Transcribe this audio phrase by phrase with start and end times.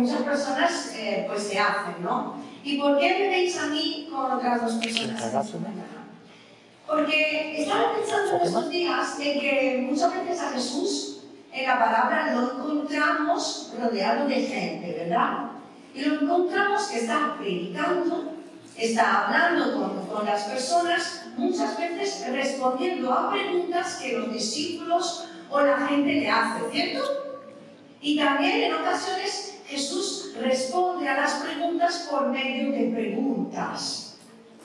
[0.00, 2.36] muchas personas eh, pues se hacen, ¿no?
[2.62, 5.22] ¿Y por qué me veis a mí con otras dos personas?
[6.86, 11.20] Porque estaba pensando en estos días en que muchas veces a Jesús
[11.52, 15.50] en la palabra lo encontramos rodeado de gente, ¿verdad?
[15.94, 18.32] Y lo encontramos que está predicando,
[18.76, 25.60] está hablando con, con, las personas, muchas veces respondiendo a preguntas que los discípulos o
[25.60, 27.04] la gente le hace, ¿cierto?
[28.00, 34.16] Y también en ocasiones Jesús responde a las preguntas por medio de preguntas,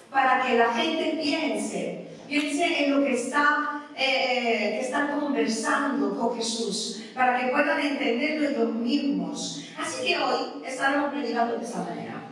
[0.10, 7.04] para que la gente piense, piense en lo que está, eh, están conversando con Jesús,
[7.14, 9.66] para que puedan entenderlo ellos mismos.
[9.78, 12.24] Así que hoy estaremos predicando de esa manera,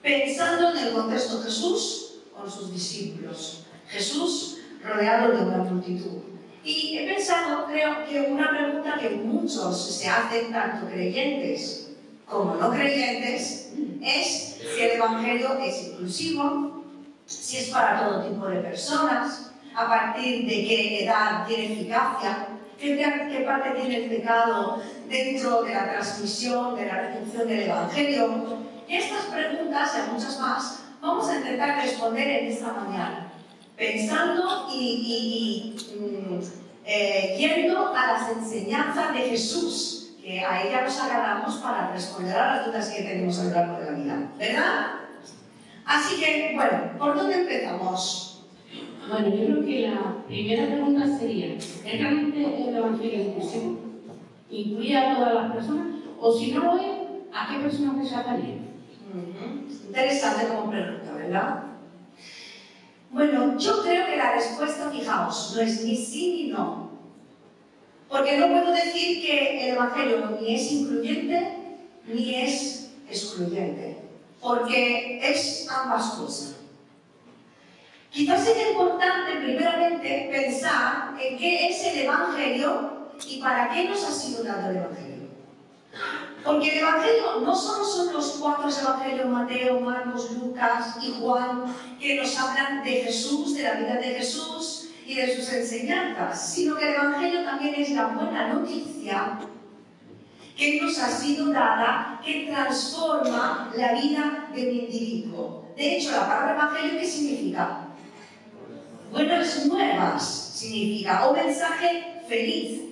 [0.00, 6.33] pensando en el contexto Jesús con sus discípulos, Jesús rodeado de una multitud.
[6.64, 11.90] Y he pensado, creo que una pregunta que muchos se hacen, tanto creyentes
[12.26, 16.84] como no creyentes, es si el Evangelio es inclusivo,
[17.26, 23.44] si es para todo tipo de personas, a partir de qué edad tiene eficacia, qué,
[23.46, 28.58] parte tiene el pecado dentro de la transmisión, de la recepción del Evangelio.
[28.88, 33.23] Estas preguntas y muchas más vamos a intentar responder en esta mañana,
[33.76, 36.38] pensando y, mm,
[36.84, 42.56] eh, yendo a las enseñanzas de Jesús, que a ella nos agarramos para responder a
[42.56, 44.86] las dudas que tenemos a lo largo de la vida, ¿verdad?
[45.84, 48.46] Así que, bueno, ¿por dónde empezamos?
[49.08, 53.78] Bueno, yo creo que la primera pregunta sería, ¿es realmente el Evangelio inclusivo?
[54.50, 55.86] ¿Incluye a todas las personas?
[56.18, 56.86] O si no lo es,
[57.32, 58.54] ¿a qué personas resaltaría?
[59.12, 61.73] Uh Interesante como pregunta, ¿verdad?
[63.14, 66.90] Bueno, yo creo que la respuesta, fijaos, no es ni sí ni no.
[68.08, 73.98] Porque no puedo decir que el Evangelio ni es incluyente ni es excluyente
[74.40, 76.56] porque es ambas cosas.
[78.10, 84.10] Quizás sería importante primeramente pensar en qué es el Evangelio y para qué nos ha
[84.10, 85.28] sido dado el Evangelio.
[86.44, 91.64] Porque el Evangelio no solo son los cuatro Evangelios, Mateo, Marcos, Lucas y Juan,
[91.98, 96.76] que nos hablan de Jesús, de la vida de Jesús y de sus enseñanzas, sino
[96.76, 99.38] que el Evangelio también es la buena noticia
[100.56, 105.64] que nos ha sido dada, que transforma la vida de un individuo.
[105.76, 107.88] De hecho, la palabra evangelio, ¿qué significa?
[109.10, 112.82] Buenas nuevas significa, o mensaje feliz.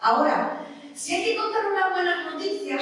[0.00, 0.60] Ahora,
[0.94, 2.78] si hay que contar una buena noticia,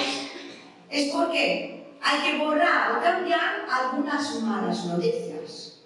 [0.89, 5.81] es porque hay que borrar o cambiar algunas malas noticias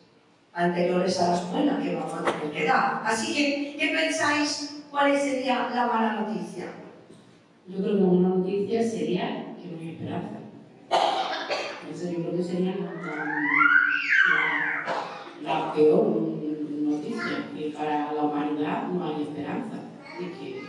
[0.53, 3.01] anteriores a las buenas que vamos a tener que dar.
[3.05, 4.83] Así que, ¿qué pensáis?
[4.89, 6.65] ¿Cuál sería la mala noticia?
[7.67, 10.37] Yo creo que una noticia sería que no hay esperanza.
[11.93, 12.75] Eso yo creo que sería
[15.43, 19.77] la, peor noticia, que para la humanidad no hay esperanza,
[20.19, 20.63] y que,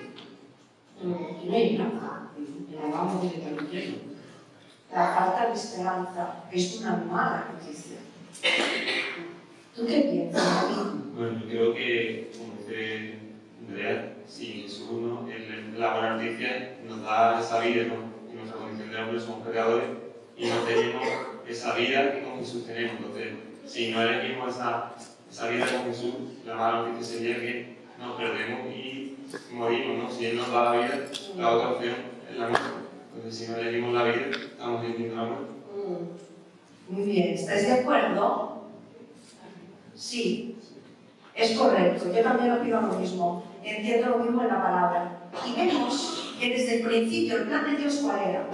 [1.02, 2.30] no hay esperanza,
[2.68, 4.04] que nos vamos directamente
[4.87, 7.98] al La falta de esperanza es una mala noticia.
[9.76, 10.66] ¿Tú qué piensas?
[11.14, 13.18] Bueno, yo creo que, como dice
[13.60, 15.28] Andrea, si Jesús ¿no?
[15.76, 17.94] la buena noticia nos da esa vida, ¿no?
[18.28, 19.86] En nuestra condición de hombre somos pecadores
[20.36, 21.06] y no tenemos
[21.46, 22.96] esa vida que con Jesús tenemos.
[22.96, 23.34] Entonces,
[23.66, 24.94] si no elegimos esa,
[25.30, 26.14] esa vida con Jesús,
[26.44, 29.16] la mala noticia sería que nos perdemos y
[29.52, 30.10] morimos, ¿no?
[30.10, 31.94] Si Él nos da la vida, la otra opción
[32.28, 32.87] es la misma.
[33.18, 35.52] Entonces, si no elegimos la vida, estamos la muerte.
[35.74, 36.94] Mm.
[36.94, 38.62] Muy bien, ¿estáis de acuerdo?
[39.96, 40.56] Sí,
[41.34, 42.12] es correcto.
[42.14, 45.20] Yo también opino lo mismo entiendo lo mismo en la palabra.
[45.46, 48.46] Y vemos que desde el principio el plan de Dios cuál era?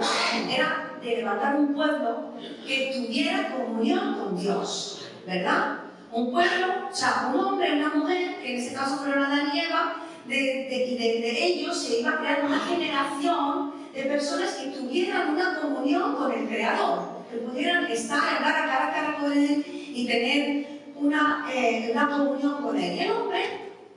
[0.49, 2.31] Era de levantar un pueblo
[2.65, 5.79] que tuviera comunión con Dios, ¿verdad?
[6.11, 9.59] Un pueblo, o sea, un hombre una mujer, que en este caso fueron Adán y
[9.59, 15.29] Eva, de, de, de, ellos se iba a crear una generación de personas que tuvieran
[15.29, 19.65] una comunión con el Creador, que pudieran estar, hablar a cara a cara con Él
[19.65, 22.99] y tener una, eh, una comunión con Él.
[22.99, 23.43] El hombre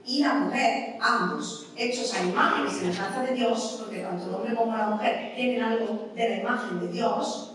[0.06, 4.54] y la mujer, ambos, hechos a imagen y semejanza de Dios, porque tanto el hombre
[4.54, 7.54] como la mujer tienen algo de la imagen de Dios,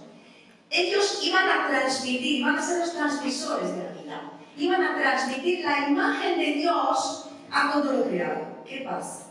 [0.69, 5.63] ellos iban a transmitir, iban a ser los transmisores de la vida, iban a transmitir
[5.63, 8.63] la imagen de Dios a todo lo creado.
[8.65, 9.27] ¿Qué pasa?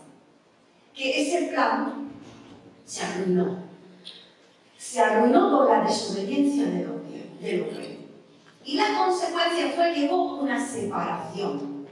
[0.94, 2.11] Que ese plan
[2.92, 3.56] se arruinó.
[4.76, 7.98] Se arruinó por la desobediencia del hombre.
[8.64, 11.86] Y consecuencia fue que hubo una separación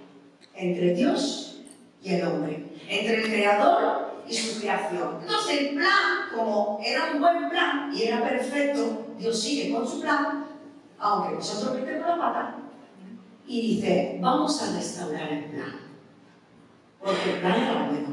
[0.55, 1.63] entre Dios
[2.03, 5.21] y el hombre, entre el Creador y su creación.
[5.23, 10.03] Entonces el plan, como era un buen plan y era perfecto, Dios sigue con su
[10.03, 10.49] plan,
[10.99, 12.57] aunque nosotros metemos la pata,
[13.47, 15.81] y dice, vamos a restaurar el plan.
[17.03, 18.09] Porque el plan era bueno.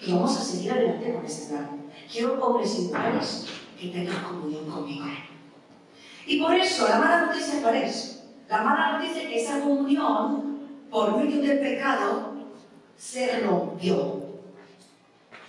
[0.00, 1.83] Y vamos a seguir adelante con este plan.
[2.10, 3.46] Quiero hombres y mujeres
[3.80, 5.04] que tengan comunión conmigo.
[6.26, 8.24] Y por eso, la mala noticia cuál es?
[8.48, 10.58] La mala noticia es que esa comunión,
[10.90, 12.34] por medio del pecado,
[12.96, 14.22] se rompió.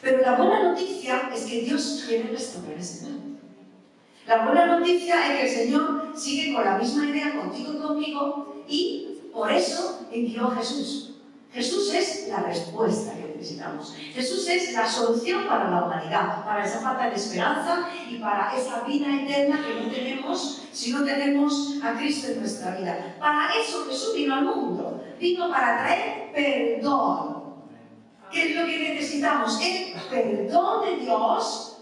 [0.02, 3.40] Pero la buena noticia es que Dios quiere restaurar ese plan.
[4.28, 8.63] La buena noticia es que el Señor sigue con la misma idea contigo y conmigo
[8.68, 11.12] y por eso envió a Jesús.
[11.54, 13.94] Jesús es la respuesta que necesitamos.
[14.13, 18.81] Jesús es la solución para la humanidad, para esa falta de esperanza y para esa
[18.81, 23.15] vida eterna que no tenemos si no tenemos a Cristo en nuestra vida.
[23.19, 25.03] Para eso Jesús vino al mundo.
[25.19, 27.45] Vino para traer perdón.
[28.31, 29.59] ¿Qué es lo que necesitamos?
[29.62, 31.77] El perdón de Dios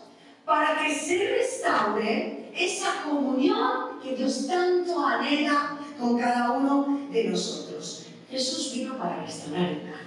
[0.45, 8.07] para que se restaure esa comunión que Dios tanto anhela con cada uno de nosotros.
[8.29, 10.02] Jesús vino para restaurar el.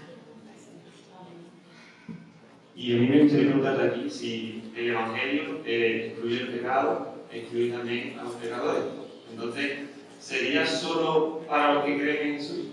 [2.76, 7.70] Y a mí me gustaría preguntarle aquí si el Evangelio eh, excluye el pecado, excluye
[7.70, 8.84] también a los pecadores.
[9.32, 9.78] Entonces,
[10.20, 12.66] ¿sería solo para los que creen en Jesús?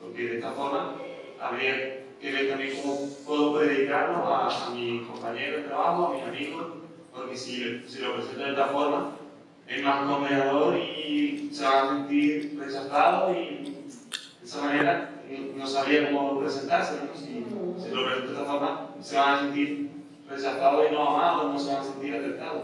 [0.00, 0.96] Porque de esta forma
[1.38, 6.24] habría que ver también cómo puedo predicarlo a, a mis compañeros de trabajo, a mis
[6.24, 6.66] amigos,
[7.14, 7.62] porque si,
[8.00, 9.16] lo presento de esta forma,
[9.68, 15.10] es más condenador y se van a sentir rechazados y de esa manera
[15.56, 17.65] no sabría cómo presentarse, ¿no?
[17.78, 19.90] Si lo presento de esta forma, se van a sentir
[20.28, 22.62] rechazados y no amados, no se van a sentir aceptados.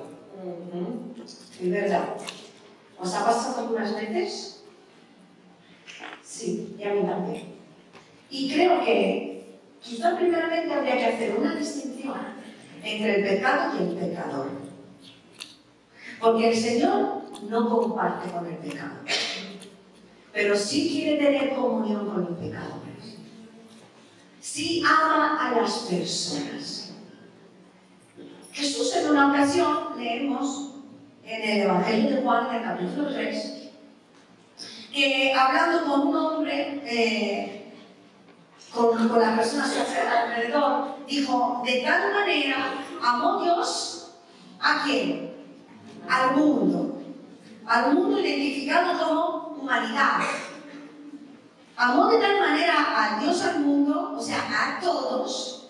[1.61, 2.17] Es verdad.
[2.99, 4.65] ¿Os ha pasado algunas veces?
[6.23, 7.55] Sí, y a mí también.
[8.31, 12.17] Y creo que quizá primeramente habría que hacer una distinción
[12.83, 14.49] entre el pecado y el pecador.
[16.21, 18.95] Porque el Señor no comparte con el pecado
[20.33, 22.92] pero sí quiere tener comunión con los pecadores.
[24.53, 26.93] Sí ama a las personas.
[28.53, 30.75] Jesús en una ocasión leemos
[31.25, 33.71] en el Evangelio de Juan, en el capítulo 3,
[34.93, 37.73] que hablando con un hombre, eh,
[38.75, 44.17] con, con las personas que alrededor, dijo, de tal manera amó Dios
[44.61, 45.33] a quién?
[46.07, 47.03] Al mundo.
[47.65, 50.19] Al mundo identificado como humanidad.
[51.77, 55.69] Amó de tal manera a Dios al mundo, o sea, a todos,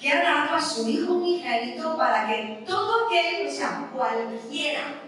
[0.00, 5.02] que ha dado a su Hijo unigénito para que todo aquel, o sea, cualquiera,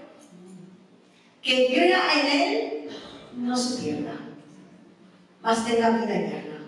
[1.40, 2.90] que crea en Él,
[3.36, 4.14] no se pierda,
[5.40, 6.60] mas tenga vida eterna.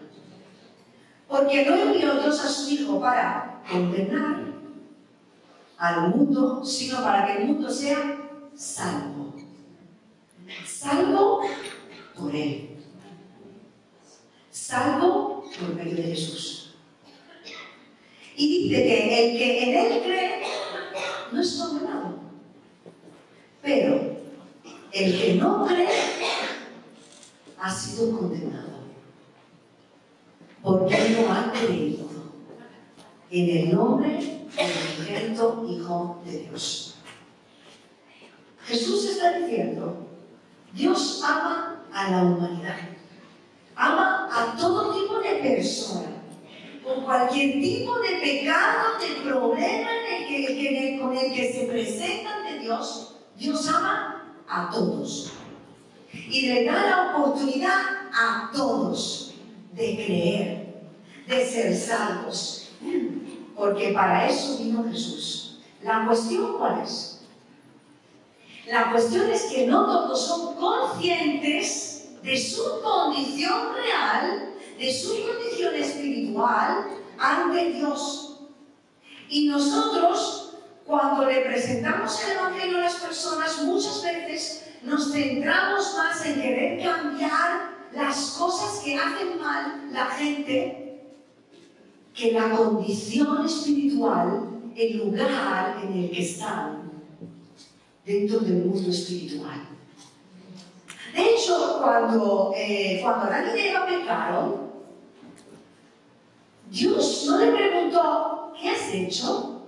[1.29, 4.45] Porque no envió Dios a su Hijo para condenar
[5.79, 8.21] al mundo, sino para que el mundo sea
[8.55, 9.25] salvo
[10.67, 11.43] salvo
[12.17, 12.74] por Él,
[14.75, 16.75] salvo por medio de Jesús.
[18.37, 20.43] Y dice que el que en Él cree
[21.31, 22.19] no es condenado,
[23.63, 24.17] pero
[24.93, 25.89] el que no cree
[27.61, 28.81] ha sido condenado,
[30.61, 32.09] porque no ha creído
[33.31, 36.97] en el nombre del unigénito Hijo de Dios.
[38.67, 40.09] Jesús está diciendo
[40.73, 42.94] Dios ama a la humanidad.
[45.49, 46.09] Persona.
[46.83, 49.95] Con cualquier tipo de pecado, de problema
[51.01, 55.33] con el que se presentan de Dios, Dios ama a todos.
[56.13, 57.81] Y le da la oportunidad
[58.13, 59.35] a todos
[59.73, 60.75] de creer,
[61.27, 62.71] de ser salvos.
[63.57, 65.61] Porque para eso vino Jesús.
[65.83, 67.23] La cuestión cuál es?
[68.67, 75.75] La cuestión es que no todos son conscientes de su condición real, de su condición
[75.75, 76.87] espiritual
[77.19, 78.41] ante Dios.
[79.29, 86.25] Y nosotros, cuando le presentamos el Evangelio a las personas, muchas veces nos centramos más
[86.27, 90.81] en querer cambiar las cosas que hacen mal la gente
[92.13, 96.93] que la condición espiritual, el lugar en el que están
[98.05, 99.69] dentro del mundo espiritual.
[101.13, 104.64] De hecho, cuando, eh, cuando Adán y Eva pecaron,
[106.75, 109.63] Dios no le preguntó, ¿qué has hecho?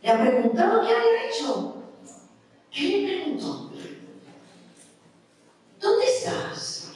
[0.00, 1.76] Le ha preguntado qué había hecho.
[2.70, 3.70] ¿Qué le preguntó?
[5.78, 6.92] ¿Dónde estás?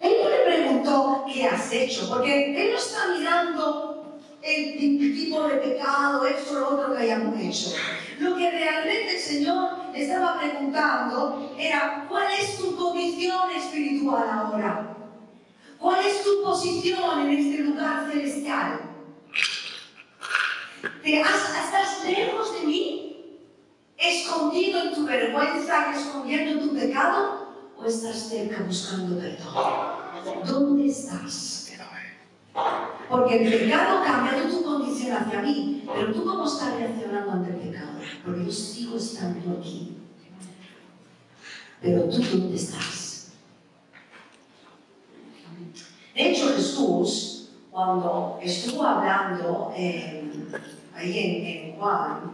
[0.00, 2.08] Él no le preguntó, ¿qué has hecho?
[2.08, 7.76] Porque él no está mirando el tipo de pecado, eso, lo otro que hayamos hecho.
[8.20, 14.96] Lo que realmente el Señor le estaba preguntando era, ¿cuál es tu condición espiritual ahora?
[15.86, 18.80] ¿Cuál es tu posición en este lugar celestial?
[21.00, 23.38] ¿Te ¿Estás lejos de mí?
[23.96, 27.70] ¿Escondido en tu vergüenza escondiendo tu pecado?
[27.78, 30.44] ¿O estás cerca buscando perdón?
[30.44, 31.70] ¿Dónde estás?
[33.08, 37.50] Porque el pecado ha cambiado tu condición hacia mí, pero tú cómo estás reaccionando ante
[37.50, 37.92] el pecado?
[38.24, 39.98] Porque yo sigo estando aquí.
[41.80, 43.05] Pero tú dónde estás?
[46.16, 50.14] De hecho, Jesús, cuando estuvo hablando ahí
[50.96, 52.32] en, Juan,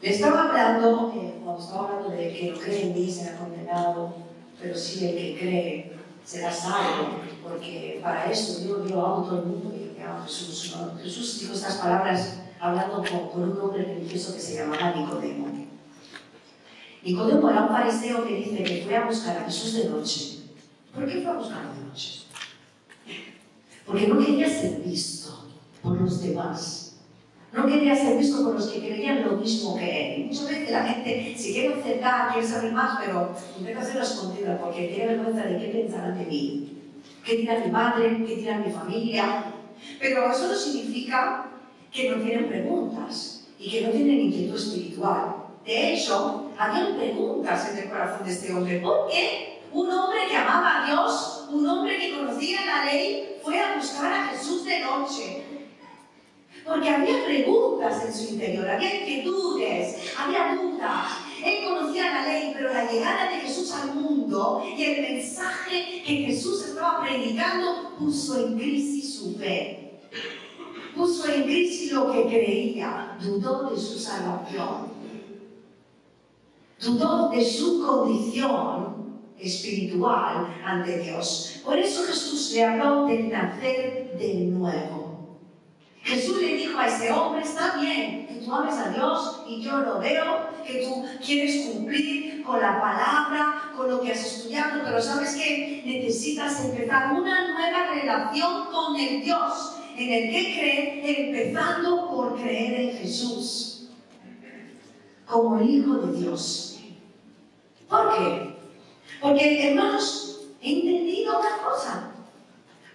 [0.00, 4.14] le estaba hablando, eh, cuando estaba hablando de que no cree en mí será condenado,
[4.58, 5.92] pero sí el que cree
[6.24, 10.74] será salvo, porque para yo, yo amo a todo el mundo y a Jesús.
[11.02, 15.48] Jesús dijo estas palabras hablando con, un hombre religioso que se llamaba Nicodemo.
[17.02, 20.38] Nicodemo era un fariseo que dice que fue a buscar a Jesús de noche.
[20.94, 22.21] ¿Por qué fue a buscarlo de noche?
[23.86, 25.46] Porque no quería ser visto
[25.82, 26.96] por los demás.
[27.52, 30.26] No quería ser visto por los que creían lo mismo que él.
[30.26, 34.88] Muchas veces la gente se quiere acercar, quiere saber más, pero intenta hacerlo escondida porque
[34.88, 36.78] tiene vergüenza de qué pensarán de mí.
[37.24, 38.24] ¿Qué dirá mi madre?
[38.26, 39.44] ¿Qué dirá mi familia?
[40.00, 41.50] Pero eso no significa
[41.92, 45.36] que no tienen preguntas y que no tienen inquietud espiritual.
[45.64, 48.80] De hecho, había preguntas en el corazón de este hombre.
[48.80, 53.58] ¿Por qué un hombre que amaba a Dios, un hombre que conocía la ley, fue
[53.58, 55.44] a buscar a Jesús de noche?
[56.64, 61.08] Porque había preguntas en su interior, había inquietudes, había dudas.
[61.44, 66.16] Él conocía la ley, pero la llegada de Jesús al mundo y el mensaje que
[66.26, 70.00] Jesús estaba predicando puso en crisis su fe.
[70.94, 74.92] Puso en crisis lo que creía, dudó de su salvación.
[76.80, 79.01] Dudó de su condición
[79.42, 81.60] espiritual ante Dios.
[81.64, 85.38] Por eso Jesús le habló del nacer de nuevo.
[86.02, 89.78] Jesús le dijo a ese hombre, está bien que tú ames a Dios y yo
[89.78, 95.00] lo veo, que tú quieres cumplir con la palabra, con lo que has estudiado, pero
[95.00, 102.10] sabes que necesitas empezar una nueva relación con el Dios en el que cree, empezando
[102.10, 103.88] por creer en Jesús
[105.26, 106.80] como el Hijo de Dios.
[107.88, 108.51] ¿Por qué?
[109.22, 112.10] Porque, hermanos, he entendido una cosa.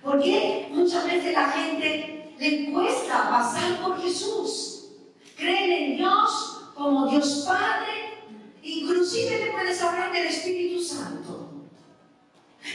[0.03, 4.89] Porque muchas veces la gente le cuesta pasar por Jesús.
[5.38, 8.19] Creen en Dios como Dios Padre,
[8.62, 11.50] inclusive le puedes hablar del Espíritu Santo.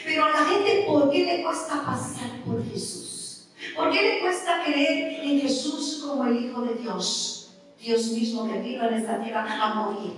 [0.04, 3.49] Pero a la gente, ¿por qué le cuesta pasar por Jesús?
[3.76, 7.50] ¿Por qué le cuesta creer en Jesús como el Hijo de Dios?
[7.78, 10.12] Dios mismo que vino en esta tierra a morir.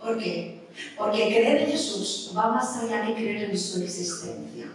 [0.00, 0.59] ¿Por qué?
[0.96, 4.70] Porque creer en Jesús va más allá de creer en su existencia.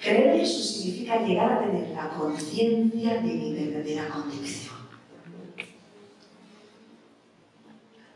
[0.00, 4.74] Creer en Jesús significa llegar a tener la conciencia de mi verdadera condición.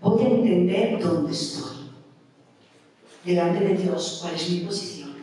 [0.00, 1.76] Voy a entender dónde estoy.
[3.24, 5.16] Delante de Dios, cuál es mi posición.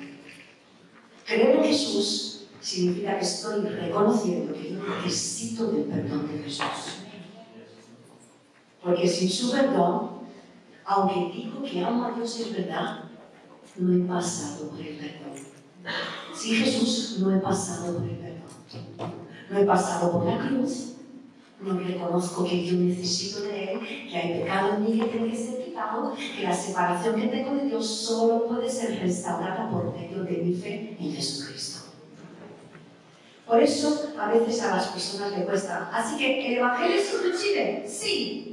[1.26, 6.66] Creer en Jesús significa que estoy reconociendo que yo necesito del perdón de Jesús.
[8.82, 10.13] Porque sin su perdón,
[10.86, 13.06] aunque digo que amo a Dios es verdad,
[13.78, 15.34] no he pasado por el perdón.
[16.36, 19.14] Si Jesús no he pasado por el perdón,
[19.50, 20.94] no he pasado por la cruz,
[21.62, 25.38] no reconozco que yo necesito de Él, que hay pecado en mí que tiene que
[25.38, 30.24] ser quitado, que la separación que tengo de Dios solo puede ser restaurada por medio
[30.24, 31.84] de mi fe en Jesucristo.
[33.48, 35.90] Por eso a veces a las personas le cuesta.
[35.94, 38.53] Así que el Evangelio es inclusive, sí.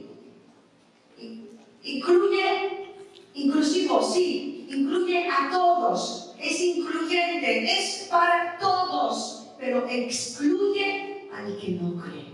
[1.96, 2.92] Incluye,
[3.34, 4.66] inclusivo, sí.
[4.70, 12.30] Incluye a todos es incluyente, es para todos, pero excluye al que no cree.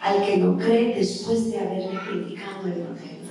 [0.00, 3.30] Al que no cree después de haberle predicado el Evangelio,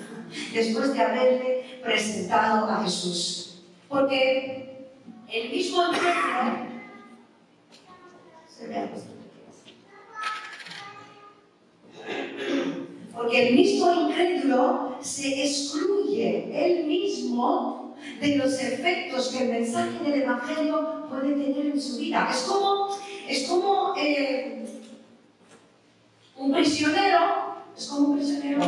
[0.53, 3.61] después de haberle presentado a Jesús.
[3.89, 4.87] Porque
[5.31, 6.67] el mismo encuentro
[8.47, 8.89] se ve
[13.15, 20.23] Porque el mismo incrédulo se excluye él mismo de los efectos que el mensaje del
[20.23, 22.27] Evangelio puede tener en su vida.
[22.31, 24.65] Es como, es como eh,
[26.37, 28.61] un prisionero, es como un prisionero,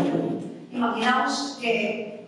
[0.72, 2.28] imaginaos que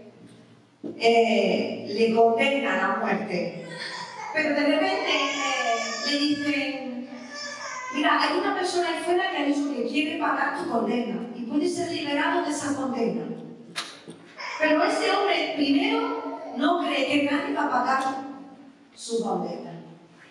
[0.97, 3.63] eh, le condenan a muerte.
[4.33, 7.09] Pero de repente eh, le dicen,
[7.95, 11.69] mira, hay una persona ahí fuera que ha dicho que quiere pagar tu condena puede
[11.69, 13.25] ser liberado de esa condena.
[14.59, 18.03] Pero ese hombre primero no cree que nadie va a pagar
[18.95, 19.73] su condena.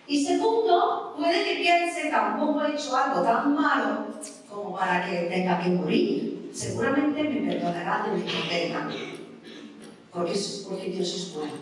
[0.07, 4.07] Y segundo, puede que piense tampoco he hecho algo tan malo
[4.49, 6.49] como para que tenga que morir.
[6.53, 8.89] Seguramente me perdonará de mi condena
[10.11, 11.53] porque, porque Dios es bueno.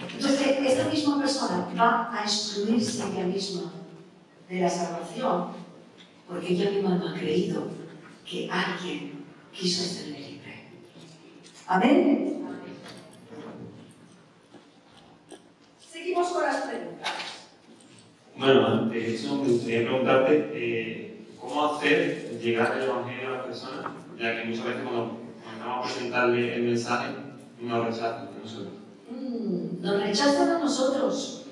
[0.00, 3.72] Entonces, esta misma persona va a excluirse ella misma
[4.48, 5.48] de la salvación,
[6.28, 7.81] porque ella misma no ha creído
[8.24, 10.64] que alguien quiso hacerle libre.
[11.66, 12.42] Amén.
[15.90, 17.12] Seguimos con las preguntas.
[18.36, 23.92] Bueno, de hecho, me gustaría preguntarte eh, cómo hacer llegar el Evangelio a las personas,
[24.18, 25.18] ya que muchas veces cuando
[25.60, 27.12] vamos a presentarle el mensaje,
[27.60, 28.72] nos rechazan a nosotros.
[29.10, 31.46] Mm, nos rechazan a nosotros.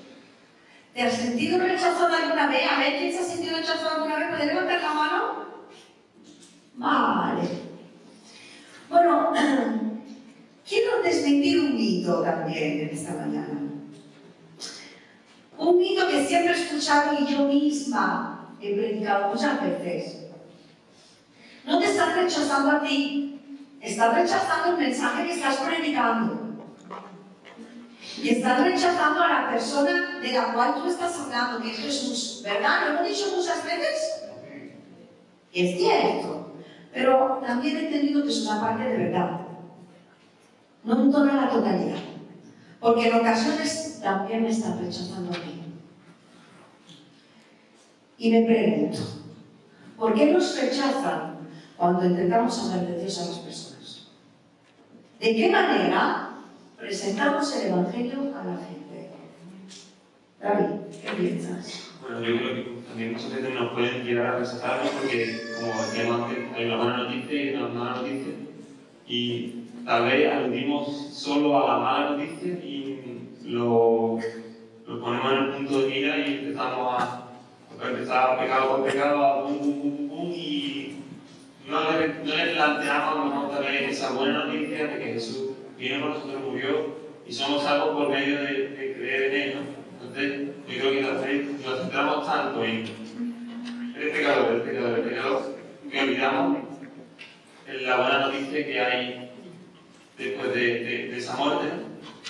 [0.93, 2.63] ¿Te has sentido rechazado alguna vez?
[2.69, 4.29] A ver, ¿quién se ha sentido rechazado alguna vez?
[4.29, 5.30] ¿Puede levantar la mano?
[6.81, 7.47] Vale.
[8.89, 9.31] Bueno,
[10.67, 13.59] quiero desmentir un mito también en esta mañana.
[15.59, 20.25] Un mito que siempre he escuchado y yo misma he predicado muchas veces.
[21.65, 23.31] No te están rechazando a ti,
[23.81, 26.39] Estás rechazando el mensaje que estás predicando.
[28.21, 32.41] Y estás rechazando a la persona de la cual tú estás hablando, que es Jesús.
[32.43, 32.81] ¿Verdad?
[32.81, 34.23] ¿Lo hemos dicho muchas veces?
[35.51, 36.40] Es cierto.
[36.93, 39.41] Pero también he entendido que es una parte de verdad.
[40.83, 41.97] No en toda la totalidad.
[42.79, 45.61] Porque en ocasiones también me están rechazando a mí.
[48.17, 48.99] Y me pregunto,
[49.97, 51.37] ¿por qué nos rechazan
[51.77, 54.07] cuando intentamos hablar de Dios a las personas?
[55.19, 56.29] ¿De qué manera
[56.77, 59.11] presentamos el Evangelio a la gente?
[60.39, 61.91] David, ¿qué piensas?
[62.01, 66.29] Bueno, yo creo que también muchas veces nos pueden llegar a rechazarnos porque, como decíamos
[66.29, 68.33] antes, hay una buena noticia y una mala noticia.
[69.07, 69.53] Y
[69.85, 74.19] tal vez aludimos solo a la mala noticia y lo,
[74.87, 77.27] lo ponemos en el punto de mira y empezamos a,
[77.81, 80.97] empezar pecado por pecado, a pum, pum, pum, pum, y
[81.67, 86.01] no le, no le planteamos a tal vez esa buena noticia de que Jesús vino
[86.01, 89.55] por nosotros, murió y somos salvos por medio de, creer en Él.
[89.55, 89.80] ¿no?
[90.01, 92.85] Entonces, yo creo que nos, nos centramos tanto en
[93.95, 95.57] el pecador, el pecador, el pecador,
[95.89, 96.57] que olvidamos
[97.67, 99.31] la buena noticia que hay
[100.17, 101.67] después de, de, esa muerte.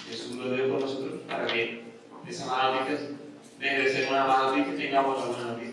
[0.09, 1.81] Jesús lo dio por nosotros para que
[2.27, 3.07] esa mala noticia
[3.59, 5.71] deje de ser una mala noticia tengamos la buena noticia.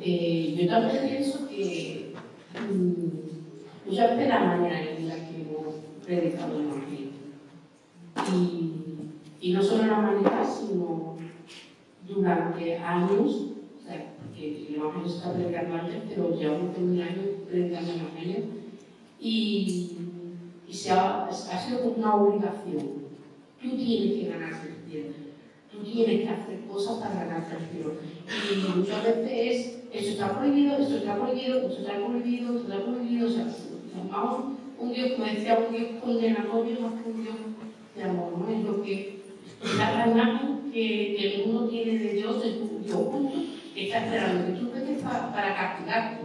[0.00, 2.14] Eh, yo también pienso que
[2.54, 5.74] mm, muchas veces la manera en la que hemos
[6.04, 7.10] predicado el Evangelio.
[8.32, 8.72] Y,
[9.40, 11.16] y no solo la manera, sino
[12.08, 13.46] durante años,
[13.78, 18.44] o sea, porque el Evangelio está predicando antes, pero llevamos un año predicando el Evangelio,
[19.20, 19.98] y,
[20.66, 23.00] y se ha, ha sido como una obligación.
[23.60, 25.08] Tú tienes que ganarte el cielo,
[25.70, 27.92] tú tienes que hacer cosas para ganarte el cielo.
[28.50, 32.82] Y muchas veces es, eso está prohibido, esto está prohibido, esto está prohibido, esto está
[32.82, 33.26] prohibido.
[33.26, 33.46] O sea,
[33.94, 34.44] llamamos
[34.78, 37.36] un Dios, como decía, un Dios condenatorio más que un Dios
[37.94, 38.48] de amor, ¿no?
[38.48, 39.19] Es lo que
[39.62, 43.32] la imagen que, el mundo tiene de Dios un Dios justo
[43.74, 46.24] que está esperando que tú vengas para, para castigarte.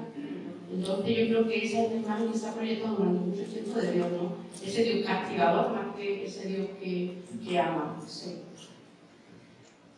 [0.74, 3.80] Entonces yo creo que esa es la imagen que se ha proyectado durante mucho tiempo
[3.80, 4.34] de Dios, ¿no?
[4.65, 7.95] Ese Dios castigador más que ese Dios que, que ama.
[8.08, 8.41] Sí.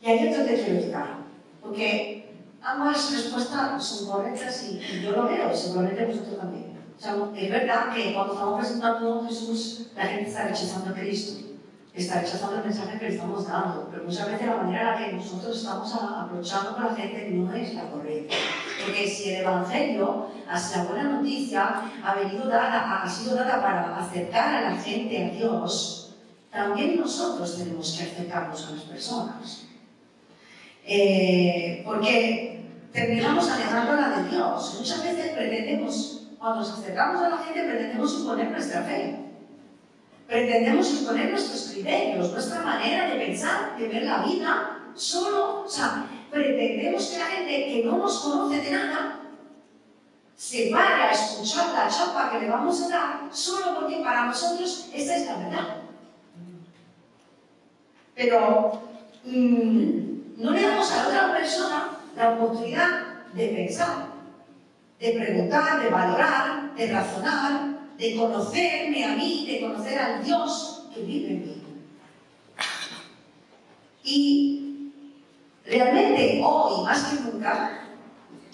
[0.02, 1.18] Y ahí es donde quiero llegar.
[1.62, 2.30] Porque
[2.62, 6.78] ambas respuestas son correctas y, yo lo veo, seguramente vosotros también.
[6.98, 10.94] O sea, es verdad que cuando estamos presentando a Jesús, la gente está rechazando a
[10.94, 11.48] Cristo,
[12.02, 14.98] está rechazando el mensaje que le estamos dando, pero muchas veces la manera en la
[14.98, 18.36] que nosotros estamos aprovechando con la gente no es la correcta.
[18.86, 23.98] Porque si el Evangelio, así la buena noticia, ha, venido dada, ha sido dada para
[23.98, 26.16] acercar a la gente a Dios,
[26.52, 29.64] también nosotros tenemos que acercarnos a las personas.
[30.86, 34.76] Eh, porque terminamos alejándola de Dios.
[34.80, 39.27] Muchas veces pretendemos, cuando nos acercamos a la gente, pretendemos imponer nuestra fe.
[40.28, 46.06] Pretendemos imponer nuestros criterios, nuestra manera de pensar, de ver la vida, solo, o sea,
[46.30, 49.20] pretendemos que la gente que no nos conoce de nada
[50.36, 54.90] se vaya a escuchar la chapa que le vamos a dar solo porque para nosotros
[54.94, 55.78] esa es la verdad.
[58.14, 58.82] Pero
[59.24, 59.98] mmm,
[60.38, 62.90] no le damos a la otra persona la oportunidad
[63.34, 64.08] de pensar,
[65.00, 71.02] de preguntar, de valorar, de razonar, de conocerme a mí, de conocer al Dios que
[71.02, 71.64] vive en mí.
[74.04, 74.92] Y
[75.66, 77.88] realmente hoy, más que nunca,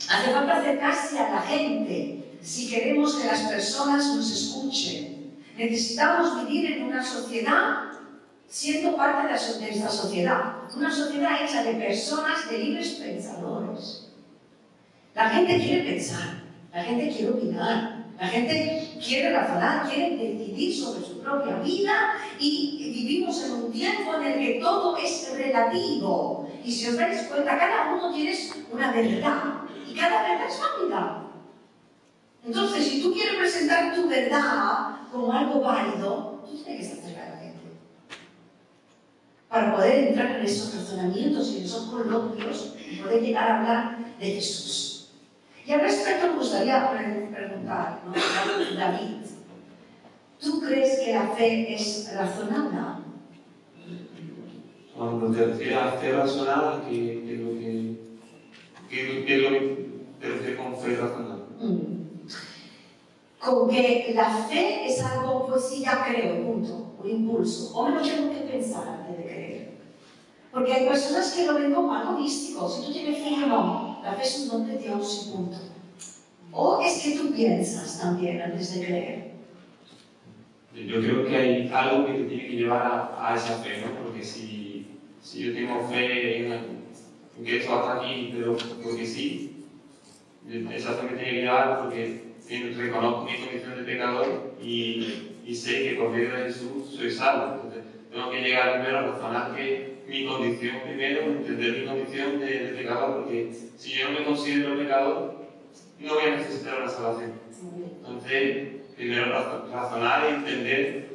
[0.10, 5.38] hace falta acercarse a la gente si queremos que las personas nos escuchen.
[5.58, 7.92] Necesitamos vivir en una sociedad
[8.48, 14.10] siendo parte de esta sociedad, una sociedad hecha de personas, de libres pensadores.
[15.16, 21.06] La gente quiere pensar, la gente quiere opinar, la gente quiere razonar, quiere decidir sobre
[21.06, 26.50] su propia vida y vivimos en un tiempo en el que todo es relativo.
[26.64, 28.38] Y si os dais cuenta, cada uno tiene
[28.72, 31.24] una verdad y cada verdad es válida.
[32.46, 37.26] Entonces, si tú quieres presentar tu verdad como algo válido, tú tienes que estar cerca
[37.26, 37.62] de la gente.
[39.48, 44.18] Para poder entrar en esos razonamientos y en esos coloquios y poder llegar a hablar
[44.20, 44.93] de Jesús.
[45.66, 48.14] Y al respecto me gustaría preguntar, ¿no?
[48.78, 49.26] David,
[50.40, 53.00] ¿tú crees que la fe es razonada?
[54.96, 57.96] Cuando te refieres a fe razonada, ¿qué, es lo que,
[58.90, 61.46] qué, qué es lo que te refieres con fe razonada?
[61.60, 62.04] Mm.
[63.40, 67.74] Con que la fe es algo, pues sí, ya creo, punto, un impulso.
[67.74, 69.72] O me lo tengo que pensar antes de creer.
[70.52, 72.70] Porque hay personas que lo ven como algo místico.
[72.70, 75.58] Si tú tienes fe o no, la fe es un don de Dios y punto.
[76.52, 79.34] O es que tú piensas también antes de creer.
[80.76, 84.04] Yo creo que hay algo que te tiene que llevar a, esa fe, ¿no?
[84.04, 84.88] Porque si,
[85.22, 86.84] si yo tengo fe en,
[87.44, 89.66] que esto hasta aquí, pero porque sí,
[90.72, 92.24] esa fe me tiene que llevar porque
[92.76, 97.56] reconozco mi condición de pecador y, y sé que por medio de Jesús soy salvo.
[97.56, 102.76] Entonces, tengo que llegar primero a razonar que mi condición primero, entender mi condición de,
[102.78, 105.36] pecador, porque si yo no me considero pecador,
[106.00, 107.32] no voy a necesitar una salvación.
[107.98, 109.26] Entonces, primero
[109.72, 111.08] razonar y entender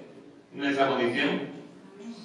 [0.52, 1.42] nuestra condición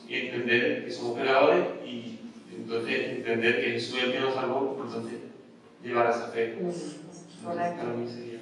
[0.10, 2.18] y entender que somos pecadores y
[2.56, 5.20] entonces entender que Jesús es el que nos salvó, entonces
[5.84, 6.58] llevar a esa fe.
[7.46, 8.40] Para mí sería.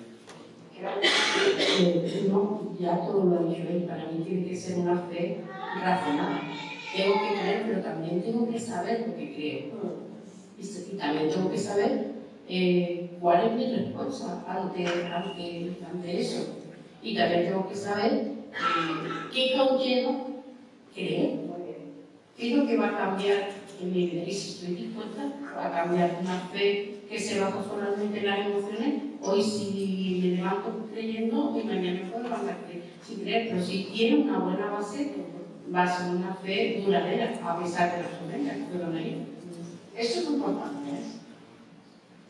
[0.83, 5.41] Eh, no, ya todo lo ha dicho él, para mí tiene que ser una fe
[5.83, 6.41] razonada
[6.95, 10.11] tengo que creer, pero también tengo que saber lo que creo.
[10.57, 12.11] Y, también tengo que saber
[12.47, 16.55] eh, cuál es mi respuesta ante, ante, ante, eso.
[17.01, 18.33] Y también tengo que saber eh,
[19.33, 20.43] qué conllevo
[20.93, 21.39] creer.
[22.37, 23.49] ¿Qué es lo que va a cambiar
[23.79, 24.23] en mi vida?
[24.23, 29.03] Y si estoy dispuesta a cambiar una fe que se basa solamente en las emociones,
[29.21, 32.57] hoy si me levanto creyendo y mañana me puedo levantar
[33.05, 35.11] sin creer, pero si tiene una buena base,
[35.73, 39.25] va a ser una fe duradera, a pesar de las problemas que fueron ahí.
[39.95, 41.03] Esto es muy importante, ¿eh?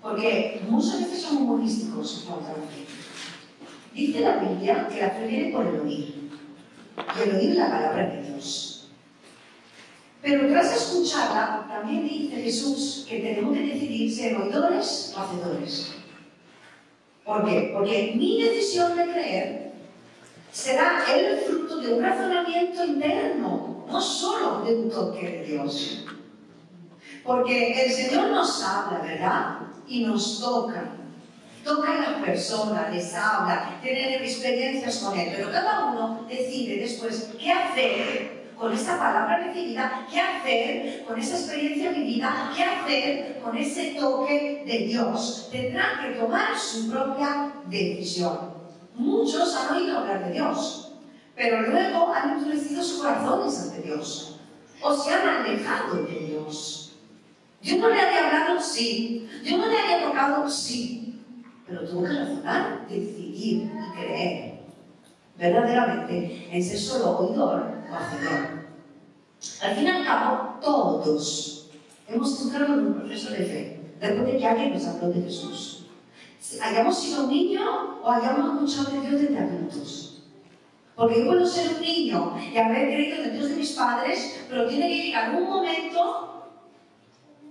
[0.02, 2.86] porque muchas veces somos humorísticos en cuanto a la fe.
[3.94, 6.30] Dice la Biblia que la fe viene por el oír,
[6.98, 8.90] y el oír la palabra de Dios.
[10.22, 15.94] Pero tras escucharla, también dice Jesús que tenemos que decidir ser oidores o hacedores.
[17.26, 17.72] ¿Por qué?
[17.74, 19.72] Porque mi decisión de creer
[20.52, 21.31] será el
[21.94, 26.06] un razonamiento interno, no solo de un toque de Dios.
[27.24, 29.60] Porque el Señor nos habla, ¿verdad?
[29.88, 30.84] Y nos toca.
[31.64, 37.30] Toca a las personas, les habla, tienen experiencias con Él, pero cada uno decide después
[37.40, 43.58] qué hacer con esa palabra recibida, qué hacer con esa experiencia vivida, qué hacer con
[43.58, 45.50] ese toque de Dios.
[45.52, 48.52] Tendrán que tomar su propia decisión.
[48.96, 50.81] Muchos han oído hablar de Dios,
[51.42, 54.36] pero luego han endurecido sus corazones ante Dios
[54.80, 56.92] o se han alejado de Dios.
[57.64, 59.28] Yo no le había hablado, sí.
[59.44, 61.20] Yo no le había tocado, sí.
[61.66, 64.60] Pero tuvo que razonar, decidir y creer
[65.36, 68.62] verdaderamente en ser solo oidor o hacedor.
[69.64, 71.72] Al fin y al cabo, todos
[72.08, 75.78] hemos entrado en un proceso de fe, después de que alguien nos habló de Jesús
[76.62, 77.62] hayamos sido un niño
[78.04, 80.11] o hayamos escuchado de Dios desde adultos.
[81.02, 84.68] Porque yo puedo ser un niño y haber creído en Dios de mis padres, pero
[84.68, 86.46] tiene que llegar un momento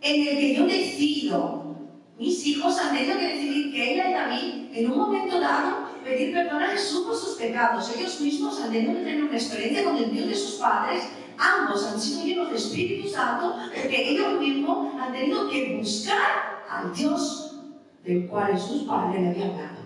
[0.00, 1.74] en el que yo decido.
[2.16, 6.32] Mis hijos han tenido que decidir que ella y David, en un momento dado, pedir
[6.32, 7.92] perdón a Jesús por sus pecados.
[7.96, 11.08] Ellos mismos han tenido que tener una experiencia con el Dios de sus padres.
[11.36, 16.94] Ambos han sido llenos de Espíritu Santo porque ellos mismos han tenido que buscar al
[16.94, 17.56] Dios
[18.04, 19.80] del cual sus padres le habían dado.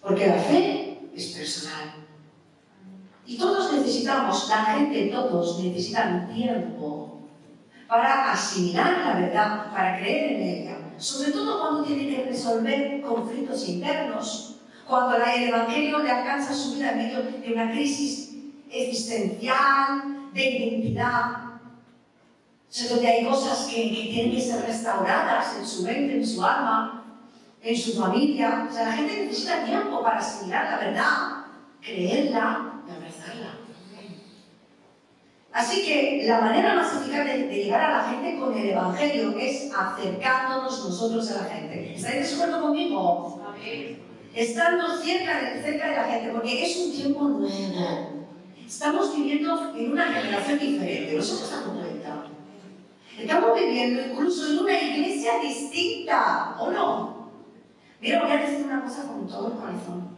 [0.00, 0.85] Porque la fe
[1.16, 1.94] es personal.
[3.26, 7.22] Y todos necesitamos, la gente, todos necesitan tiempo
[7.88, 10.78] para asimilar la verdad, para creer en ella.
[10.98, 14.52] Sobre todo cuando tienen que resolver conflictos internos,
[14.86, 18.36] Cuando el Evangelio le alcanza su vida en medio de una crisis
[18.70, 21.46] existencial, de identidad,
[22.90, 27.05] donde hay cosas que, que, tienen que ser restauradas en su mente, en su alma,
[27.66, 28.66] en su familia.
[28.70, 31.16] O sea, la gente necesita tiempo para asimilar la verdad,
[31.80, 33.58] creerla y abrazarla.
[35.52, 39.34] Así que la manera más eficaz de, de, llegar a la gente con el Evangelio
[39.38, 41.94] es acercándonos nosotros a la gente.
[41.94, 43.42] ¿Estáis de acuerdo conmigo?
[44.34, 48.26] Estando cerca de, cerca de la gente, porque es un tiempo nuevo.
[48.66, 52.26] Estamos viviendo en una generación diferente, ¿nos hemos dado cuenta?
[53.18, 57.15] Estamos viviendo incluso en una iglesia distinta, ¿o no?
[58.00, 60.08] Mira, voy a decir una cosa con todo el corazón.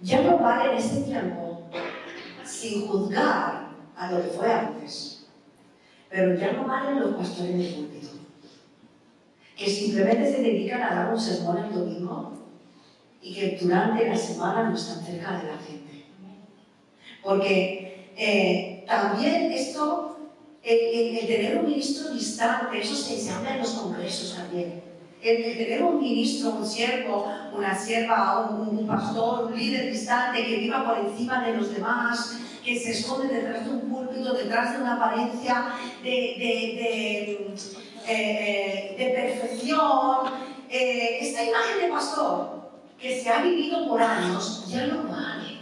[0.00, 1.68] Ya no vale en este tiempo
[2.44, 5.26] sin juzgar a lo que fue antes.
[6.08, 8.08] Pero ya no valen los pastores del púlpito,
[9.56, 12.32] que simplemente se dedican a dar un sermón el domingo
[13.22, 16.06] y que durante la semana no están cerca de la gente.
[17.22, 20.16] Porque eh, también esto,
[20.62, 24.89] el, el, el, tener un ministro distante, eso se, se habla en los congresos también.
[25.22, 30.84] El, tener un ministro, un siervo, una sierva, un, pastor, un líder distante que viva
[30.84, 34.94] por encima de los demás, que se esconde detrás de un púlpito, detrás de una
[34.96, 37.54] apariencia de,
[38.06, 40.50] eh, de perfección.
[40.68, 45.58] Eh, esta imagen de pastor que se ha vivido por años ya no vale.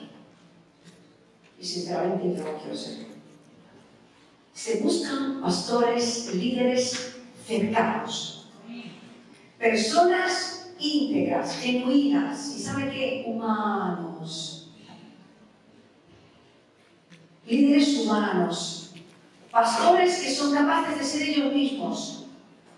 [1.58, 3.06] Y sinceramente yo no quiero ser.
[4.52, 7.16] Se buscan pastores, líderes
[7.46, 8.37] cercanos,
[9.58, 13.24] personas íntegras, genuinas y, ¿sabe qué?
[13.26, 14.70] Humanos.
[17.46, 18.92] Líderes humanos,
[19.50, 22.26] pastores que son capaces de ser ellos mismos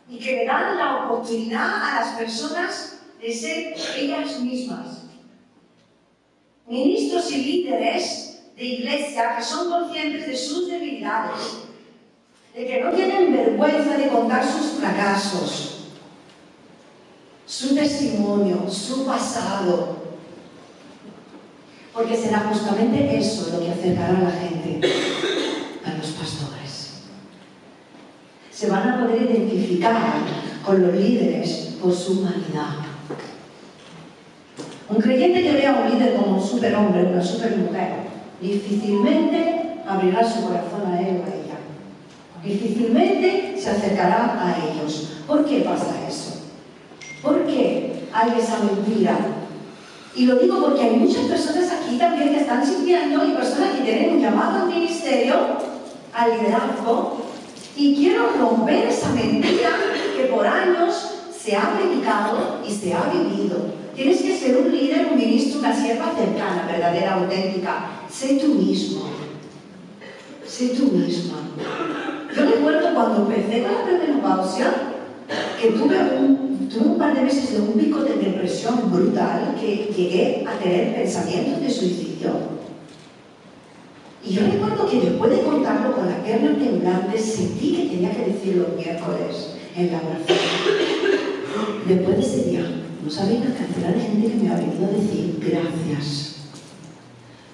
[0.08, 5.02] y que le dan la oportunidad a las personas de ser ellas mismas.
[6.66, 11.64] Ministros y líderes de iglesia que son conscientes de sus debilidades,
[12.54, 15.79] de que no tienen vergüenza de contar sus fracasos,
[17.50, 19.96] su testimonio, su pasado,
[21.92, 24.88] porque será justamente eso lo que acercará a la gente
[25.84, 27.00] a los pastores.
[28.52, 30.12] Se van a poder identificar
[30.64, 32.86] con los líderes por su humanidad.
[34.88, 37.94] Un creyente que vea a un líder como un superhombre, una supermujer,
[38.40, 41.58] difícilmente abrirá su corazón a él o a ella.
[42.44, 45.22] Difícilmente se acercará a ellos.
[45.26, 46.39] ¿Por qué pasa eso?
[47.22, 49.18] ¿Por qué hay esa mentira?
[50.14, 53.82] Y lo digo porque hay muchas personas aquí también que están sintiendo y personas que
[53.82, 55.34] tienen un llamado al ministerio,
[56.12, 57.26] al liderazgo,
[57.76, 59.70] y quiero romper esa mentira
[60.16, 63.80] que por años se ha predicado y se ha vivido.
[63.94, 67.86] Tienes que ser un líder, un ministro, una sierva cercana, verdadera, auténtica.
[68.10, 69.02] Sé tú mismo.
[70.46, 71.36] Sé tú misma.
[72.34, 74.72] Yo recuerdo cuando empecé con la premenopausia
[75.60, 79.92] que tuve un, tuve un par de meses de un pico de depresión brutal que
[79.96, 82.60] llegué a tener pensamientos de suicidio.
[84.24, 88.32] Y yo recuerdo que después de contarlo con la pierna temblante, sentí que tenía que
[88.32, 90.38] decir los miércoles en la oración.
[91.86, 94.90] Después de ese día, no sabéis la cantidad de gente que me ha venido a
[94.90, 96.36] decir gracias.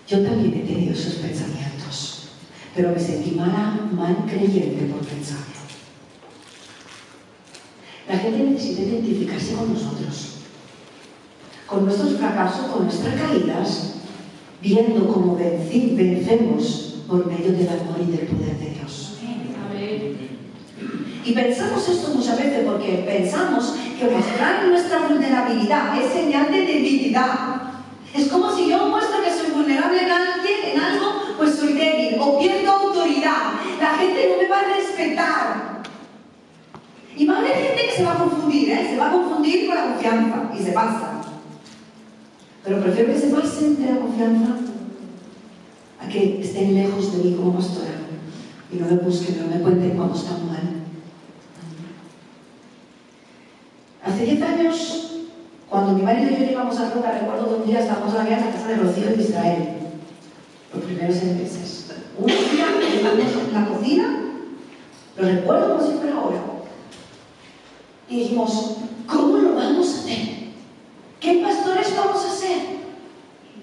[0.09, 2.29] Yo también he tenido esos pensamientos,
[2.75, 5.56] pero me sentí mala, mal creyente por pensarlo.
[8.09, 10.37] La gente necesita identificarse con nosotros,
[11.67, 13.95] con nuestros fracasos, con nuestras caídas,
[14.63, 19.19] viendo cómo vencemos por medio del amor y del poder de Dios.
[21.25, 27.63] Y pensamos esto muchas veces porque pensamos que mostrar nuestra vulnerabilidad es señal de debilidad.
[28.15, 32.19] Es como si yo muestro que soy vulnerable en alguien, en algo, pues soy débil
[32.21, 33.55] o pierdo autoridad.
[33.81, 35.77] La gente no me va a respetar.
[37.19, 38.87] Y gente que se va a confundir, ¿eh?
[38.91, 41.23] se va a confundir con la confianza y se pasa.
[42.63, 44.57] Pero prefiero que se pasen de la confianza
[46.01, 47.95] a que estén lejos de mí como pastora
[48.71, 50.83] y no me busquen, no me cuenten cuando están mal.
[54.05, 55.13] Hace 10 años,
[55.71, 58.53] cuando mi marido y yo íbamos a Roca, recuerdo que un día estábamos en la
[58.53, 59.69] casa de Rocío de Israel,
[60.75, 61.87] los primeros seis.
[62.19, 62.37] Un día
[62.95, 64.21] estábamos en la cocina,
[65.17, 66.56] lo recuerdo como si fuera ahora,
[68.09, 70.37] y dijimos, ¿cómo lo vamos a hacer?
[71.21, 72.59] ¿Qué pastores vamos a ser?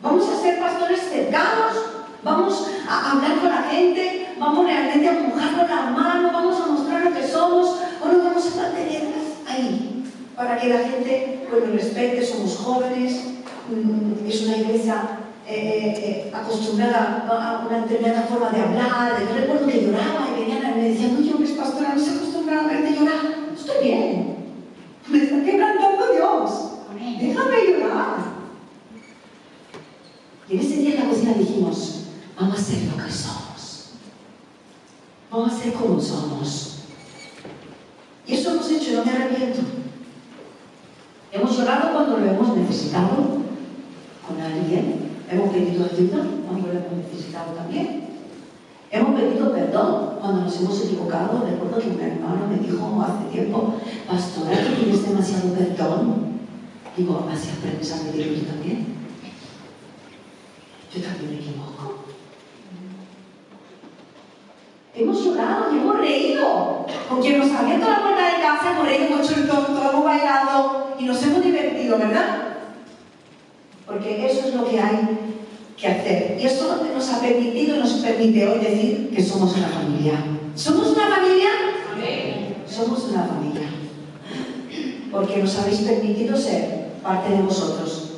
[0.02, 1.74] ¿Vamos a ser pastores cercanos?
[2.24, 4.36] ¿Vamos a hablar con la gente?
[4.40, 6.30] ¿Vamos realmente a mojarnos la mano?
[6.34, 7.78] ¿Vamos a mostrar lo que somos?
[8.04, 9.04] ¿O nos vamos a mantener
[9.48, 10.04] ahí?
[10.36, 13.24] Para que la gente pues, respete, somos jóvenes,
[13.70, 19.22] mm, es una iglesia eh, eh, acostumbrada a una determinada forma de hablar.
[19.30, 22.62] Yo recuerdo que lloraba y venían y me decían, no llores, pastora, no se acostumbra
[22.62, 23.22] a verte llorar.
[23.54, 24.33] Estoy bien.
[25.14, 26.52] Me está quebrantando Dios.
[27.22, 28.18] Déjame llorar.
[30.50, 33.92] Y en ese día en la cocina dijimos, vamos a ser lo que somos.
[35.30, 36.80] Vamos a ser como somos.
[38.26, 39.60] Y eso hemos hecho, no me arrepiento.
[41.32, 43.38] Hemos llorado cuando lo hemos necesitado
[44.28, 45.12] con alguien.
[45.30, 48.03] Hemos pedido ayuda cuando lo hemos necesitado también.
[48.94, 51.44] Hemos pedido perdón cuando nos hemos equivocado.
[51.50, 53.74] Recuerdo que un hermano me dijo hace tiempo,
[54.08, 56.34] pastora, que tienes demasiado perdón.
[56.96, 58.86] Digo, así aprendes a pedirlo tú también.
[60.94, 62.04] Yo también me equivoco.
[64.94, 66.86] Hemos llorado y hemos reído.
[67.10, 69.90] Con quien nos ha abierto la puerta de casa, hemos reído, hemos hecho el tonto,
[69.90, 72.58] hemos bailado y nos hemos divertido, ¿verdad?
[73.88, 75.33] Porque eso es lo que hay
[75.84, 76.38] que hacer.
[76.40, 80.14] Y esto nos ha permitido y nos permite hoy decir que somos una familia.
[80.56, 81.50] ¿Somos una familia?
[82.66, 83.68] Somos una familia.
[85.12, 88.14] Porque nos habéis permitido ser parte de vosotros.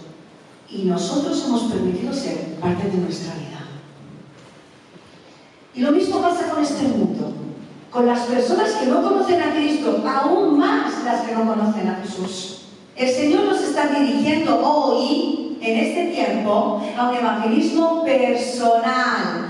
[0.70, 3.66] Y nosotros hemos permitido ser parte de nuestra vida.
[5.74, 7.34] Y lo mismo pasa con este mundo,
[7.90, 11.96] con las personas que no conocen a Cristo, aún más las que no conocen a
[11.96, 12.62] Jesús.
[12.96, 19.50] El Señor nos está dirigiendo hoy, en este tiempo, a un evangelismo personal,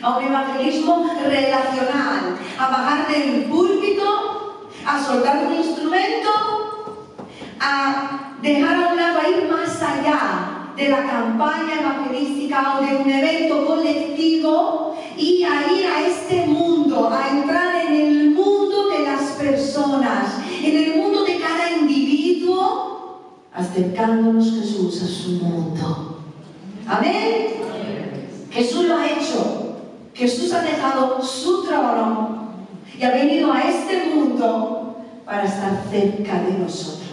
[0.00, 6.30] a un evangelismo relacional, a bajar del púlpito, a soltar un instrumento,
[7.58, 12.96] a dejar a un lado, a ir más allá de la campaña evangelística o de
[12.96, 19.04] un evento colectivo y a ir a este mundo, a entrar en el mundo de
[19.04, 22.93] las personas, en el mundo de cada individuo,
[23.54, 26.20] acercándonos Jesús a su mundo.
[26.86, 27.46] Amén.
[28.50, 29.76] Jesús lo ha hecho.
[30.14, 32.48] Jesús ha dejado su trono
[32.98, 37.04] y ha venido a este mundo para estar cerca de nosotros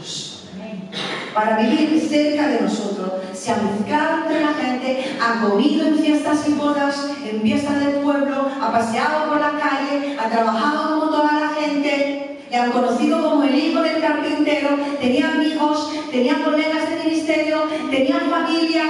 [1.34, 3.12] para vivir cerca de nosotros.
[3.34, 7.96] Se ha mezclado entre la gente, ha comido en fiestas y bodas, en fiestas del
[7.96, 13.24] pueblo, ha paseado por la calle, ha trabajado como toda la gente, le han conocido
[13.24, 18.84] como el hijo del carpintero, tenía amigos, tenía colegas de ministerio, tenía familia,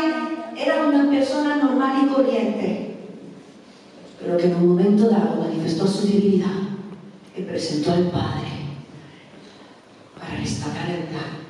[0.57, 2.95] era una persona normal y corriente,
[4.19, 6.57] pero que en un momento dado manifestó su divinidad
[7.37, 8.47] y presentó al Padre
[10.19, 11.41] para restaurar el plan.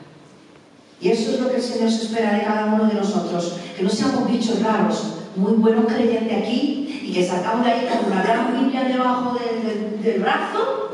[0.99, 3.83] Y eso es lo que el Señor se espera de cada uno de nosotros, que
[3.83, 8.21] no seamos bichos raros, muy buenos creyentes aquí y que sacamos de ahí como una
[8.21, 9.37] gran Biblia debajo
[10.03, 10.91] del brazo,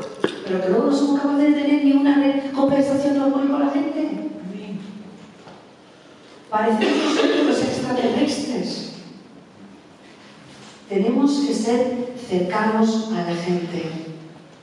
[0.48, 4.30] pero que luego no somos capaces de tener ni una conversación normal con la gente.
[6.50, 8.92] Parecemos los extraterrestres.
[10.88, 13.90] Tenemos que ser cercanos a la gente,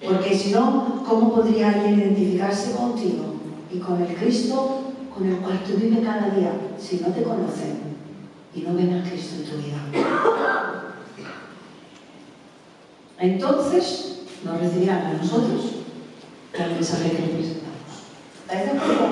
[0.04, 3.36] porque si no, ¿cómo podría alguien identificarse contigo
[3.72, 4.82] y con el Cristo
[5.16, 7.96] con el cual tú vives cada día, si no te conocen
[8.54, 9.78] y no ven a Cristo en tu vida.
[13.18, 15.78] Entonces nos recibirán a nosotros
[16.54, 18.06] el mensaje que presentamos.
[18.44, 19.08] ¿Estáis de acuerdo?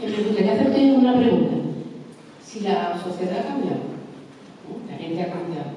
[0.00, 1.56] Me gustaría hacerte una pregunta.
[2.44, 3.80] Si la sociedad ha cambiado,
[4.88, 5.70] la gente ha cambiado,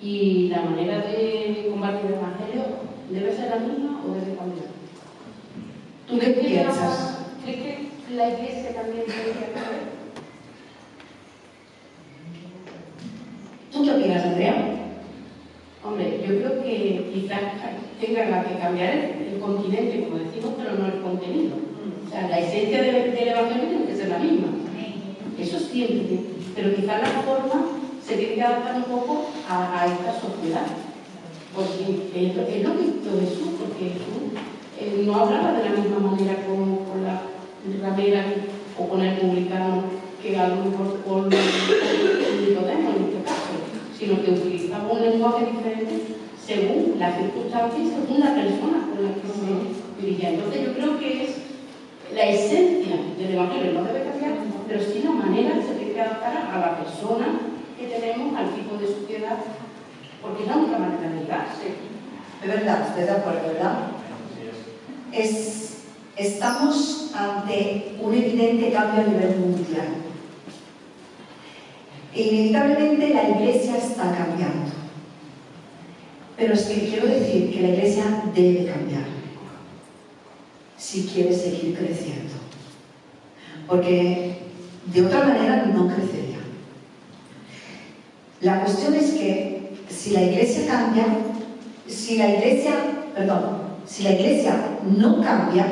[0.00, 2.64] y la manera de combatir el Evangelio
[3.10, 4.66] debe ser la misma o debe cambiar.
[6.08, 7.18] ¿Tú qué piensas?
[7.44, 9.92] ¿Cree que la iglesia también que cambiar?
[13.72, 14.81] ¿Tú qué opinas, Andrea?
[15.84, 17.40] Hombre, yo creo que quizás
[18.00, 21.56] tenga que cambiar el, continente, como decimos, pero no el contenido.
[22.06, 24.46] O sea, la esencia del, Evangelio tiene que ser la misma.
[25.40, 26.20] Eso siempre.
[26.54, 27.66] Pero quizás la forma
[28.00, 30.66] se tiene que adaptar un poco a, esta sociedad.
[31.52, 33.92] Porque es, lo que hizo Jesús, porque
[34.78, 37.22] eh, no hablaba de la misma manera con, con la
[37.82, 38.24] ramera
[38.78, 39.82] o con el publicano
[40.22, 40.54] que a lo
[41.04, 43.01] con en este caso,
[44.02, 49.14] sino que utilizaba un lenguaje diferente según las circunstancias y según la persona con la
[49.14, 50.30] que se dirigía.
[50.30, 51.30] Entonces yo creo que es
[52.12, 54.32] la esencia del Evangelio no debe cambiar,
[54.66, 57.26] pero sí la manera se tiene que adaptar a la persona
[57.78, 59.38] que tenemos, al tipo de sociedad,
[60.20, 61.68] porque es la única manera de llegarse.
[62.42, 63.78] De verdad, estoy de acuerdo, ¿verdad?
[65.12, 65.62] Es
[66.16, 70.11] Estamos ante un evidente cambio a nivel mundial.
[72.14, 74.70] Inevitablemente la iglesia está cambiando.
[76.36, 78.04] Pero es que quiero decir que la iglesia
[78.34, 79.04] debe cambiar
[80.76, 82.32] si quiere seguir creciendo.
[83.68, 84.38] porque
[84.92, 86.38] de otra manera no crecería.
[88.40, 91.06] La cuestión es que si la iglesia cambia,
[91.86, 92.74] si la iglesia,
[93.14, 95.66] perdón, si la iglesia no cambia,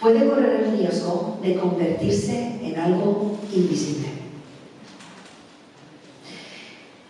[0.00, 4.17] puede correr el riesgo de convertirse en algo invisible.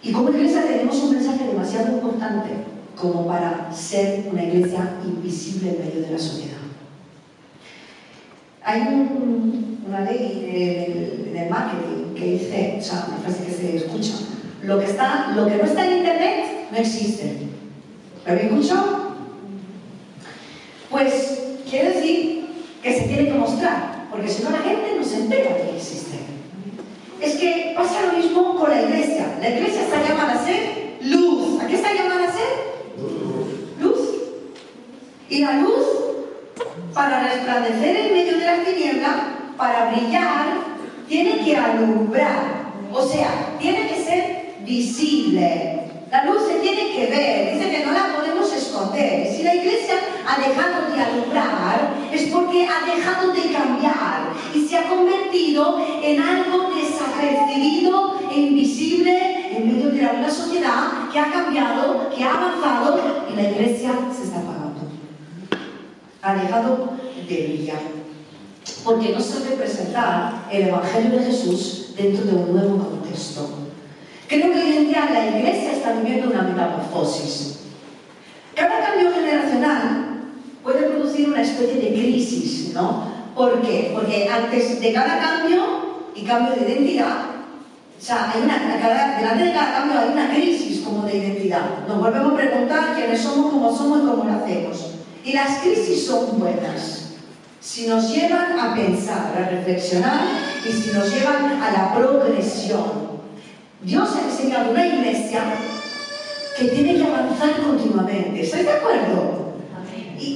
[0.08, 2.48] Y como iglesia tenemos un mensaje demasiado importante
[2.96, 6.56] como para ser una iglesia invisible en medio de la sociedad.
[8.64, 8.80] Hay
[9.86, 14.14] una ley en el, marketing que dice, o sea, una frase que se escucha,
[14.62, 17.48] lo que, está, lo que no está en internet no existe.
[18.24, 19.14] ¿Lo habéis escuchado?
[20.90, 22.46] Pues quiere decir
[22.82, 25.76] que se tiene que mostrar, porque si no la gente no se entera de que
[25.76, 26.27] existe.
[27.20, 29.26] Es que pasa lo mismo con la iglesia.
[29.40, 31.60] La iglesia está llamada a ser luz.
[31.60, 32.48] ¿A qué está llamada a ser?
[33.80, 33.98] Luz.
[35.28, 35.86] Y la luz,
[36.94, 40.46] para resplandecer en medio de la tiniebla, para brillar,
[41.08, 42.68] tiene que alumbrar.
[42.92, 45.80] O sea, tiene que ser visible.
[46.10, 49.30] La luz se tiene que ver, dice que no la podemos esconder.
[49.30, 49.96] Si la iglesia
[50.26, 56.22] ha dejado de alumbrar, es porque ha dejado de cambiar y se ha convertido en
[56.22, 56.67] algo
[57.18, 63.00] desapercibido e invisible en medio de una sociedad que ha cambiado, que ha avanzado
[63.30, 64.80] y la iglesia se está apagando.
[66.22, 66.92] Ha dejado
[67.28, 67.80] de brillar.
[68.84, 73.48] Porque no sabe presentar el Evangelio de Jesús dentro de un nuevo contexto.
[74.28, 77.60] Creo que hoy en día la iglesia está viviendo una metamorfosis.
[78.54, 80.20] Cada cambio generacional
[80.62, 83.08] puede producir una especie de crisis, ¿no?
[83.34, 83.92] ¿Por qué?
[83.94, 85.87] Porque antes de cada cambio
[86.18, 87.38] y cambio de identidad,
[87.98, 88.58] o sea, hay una,
[89.18, 91.86] delante de cada cambio hay una crisis como de identidad.
[91.86, 94.94] Nos volvemos a preguntar quiénes somos, cómo somos y cómo lo hacemos.
[95.24, 97.14] Y las crisis son buenas.
[97.60, 100.20] Si nos llevan a pensar, a reflexionar
[100.64, 103.08] y si nos llevan a la progresión.
[103.82, 105.42] Dios ha diseñado una iglesia
[106.56, 108.42] que tiene que avanzar continuamente.
[108.42, 109.47] ¿Estáis de acuerdo?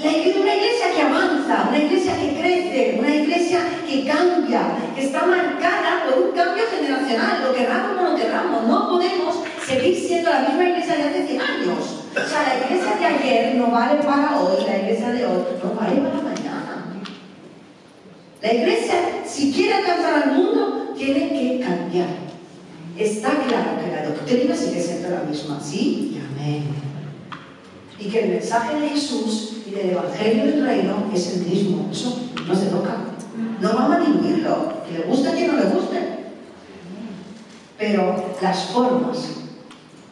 [0.01, 6.05] Una iglesia que avanza, una iglesia que crece, una iglesia que cambia, que está marcada
[6.07, 8.67] por un cambio generacional, lo querramos o no lo querramos.
[8.67, 9.37] No podemos
[9.67, 11.79] seguir siendo la misma iglesia de hace 100 años.
[12.11, 15.75] O sea, la iglesia de ayer no vale para hoy, la iglesia de hoy no
[15.75, 16.85] vale para mañana.
[18.41, 18.95] La iglesia,
[19.27, 22.09] si quiere alcanzar al mundo, tiene que cambiar.
[22.99, 26.21] Está claro que la doctrina sigue siendo la misma, ¿sí?
[26.31, 26.65] Amén.
[27.99, 31.89] Y que el mensaje de Jesús y del Evangelio del Reino es el mismo.
[31.91, 32.97] Eso no se toca.
[33.61, 34.73] No vamos a diluirlo.
[34.87, 35.99] Que le guste a quien no le guste.
[37.79, 39.19] Pero las formas,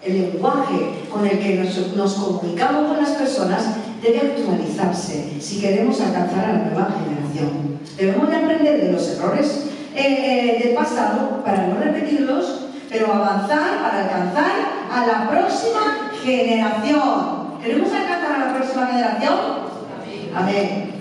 [0.03, 6.01] el lenguaje con el que nos, nos comunicamos con las personas debe actualizarse si queremos
[6.01, 7.79] alcanzar a la nueva generación.
[7.97, 13.83] Debemos de aprender de los errores eh, eh, del pasado para no repetirlos pero avanzar
[13.83, 14.51] para alcanzar
[14.93, 17.40] a la próxima generación.
[17.63, 19.35] ¿Queremos alcanzar a la próxima generación?
[20.35, 20.93] Amén.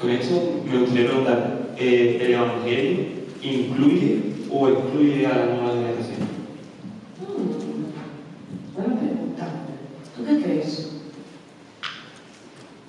[0.00, 3.06] Con esto me gustaría preguntar, eh, ¿el Evangelio
[3.40, 6.18] incluye o excluye a la nueva generación?
[7.20, 8.74] Hmm.
[8.74, 9.48] Buena pregunta.
[10.16, 10.90] ¿Tú qué crees?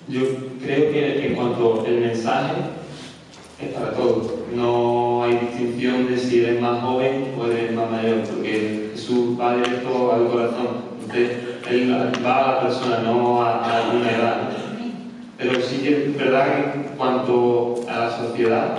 [0.08, 0.22] Yo
[0.64, 2.54] creo que en cuanto al mensaje
[3.62, 4.32] es para todos.
[4.56, 9.56] No hay distinción de si eres más joven o eres más mayor, porque Jesús va
[9.56, 10.68] directo al corazón.
[11.02, 14.50] Entonces, Él va a la persona, no a, a una edad.
[15.38, 18.78] Pero sí que es verdad que en cuanto a la sociedad,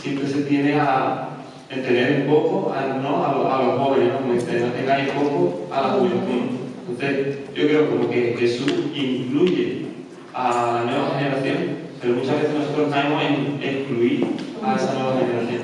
[0.00, 1.28] siempre se tiene a
[1.68, 3.24] tener un poco a, ¿no?
[3.24, 4.18] a, los jóvenes, ¿no?
[4.18, 6.58] como dice, no tengáis poco a la juventud.
[6.88, 9.86] Entonces, yo creo como que Jesús incluye
[10.34, 14.26] a la nueva generación pero muchas veces nosotros caemos en excluir
[14.60, 15.62] a esa nueva generación.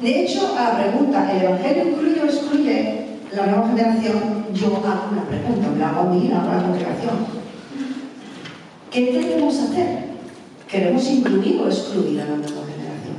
[0.00, 3.05] De hecho, a la pregunta, ¿el Evangelio incluye o excluye
[3.36, 4.46] la nueva generación?
[4.54, 7.16] Yo hago una pregunta, me la hago a mí, la hago a la congregación.
[8.90, 10.06] ¿Qué debemos hacer?
[10.66, 13.16] ¿Queremos incluir o excluir a la nueva generación?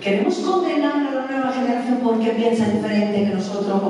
[0.00, 3.82] ¿Queremos condenar a la nueva generación porque piensa diferente que nosotros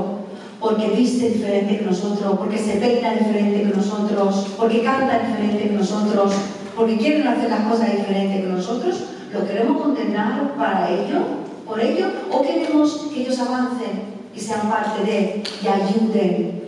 [0.59, 5.75] porque viste diferente que nosotros, porque se peina diferente que nosotros, porque canta diferente que
[5.75, 6.33] nosotros,
[6.75, 9.05] porque quieren hacer las cosas diferentes que nosotros,
[9.35, 11.19] ¿lo queremos condenar para ello,
[11.67, 16.63] por ello, o queremos que ellos avancen y sean parte de y ayuden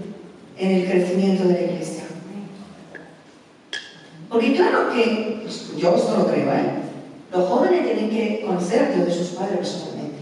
[0.56, 2.04] en el crecimiento de la iglesia?
[4.28, 5.46] Porque claro que,
[5.76, 6.70] yo esto lo creo, ¿eh?
[7.32, 10.18] Los jóvenes tienen que conocer a Dios de sus padres personalmente.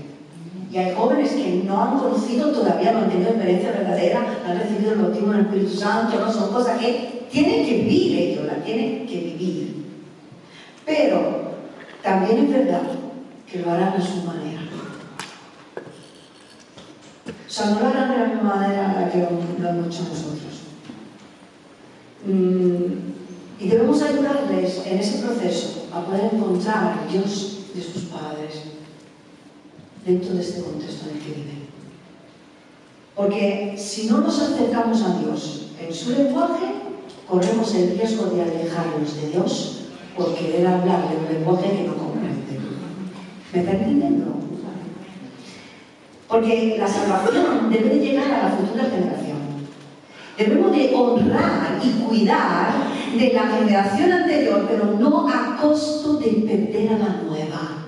[0.73, 4.93] Y hay jóvenes que no han conocido todavía, no han tenido experiencia verdadera, han recibido
[4.93, 9.07] el bautismo del Espíritu Santo, no son cosas que tienen que vivir ellos, las tienen
[9.07, 9.87] que vivir.
[10.85, 11.53] Pero
[12.03, 12.83] también es verdad
[13.51, 14.66] que lo harán a su manera.
[17.57, 20.61] Sea, no lo harán de la misma manera a la que lo, hemos hecho nosotros.
[22.27, 28.61] Mm, y debemos ayudarles en ese proceso a poder encontrar al Dios de sus padres
[30.05, 31.69] dentro de este contexto en el que viven.
[33.15, 36.75] Porque si no nos acercamos a Dios en su lenguaje,
[37.27, 39.79] corremos el riesgo de alejarnos de Dios
[40.15, 42.61] por querer hablarle un lenguaje que no comprende.
[43.55, 44.46] ¿Me está entendiendo?
[46.29, 49.37] Porque la salvación debe de llegar a la futura generación.
[50.37, 52.73] Debemos de honrar y cuidar
[53.17, 57.87] de la generación anterior, pero no a costo de perder a la nueva.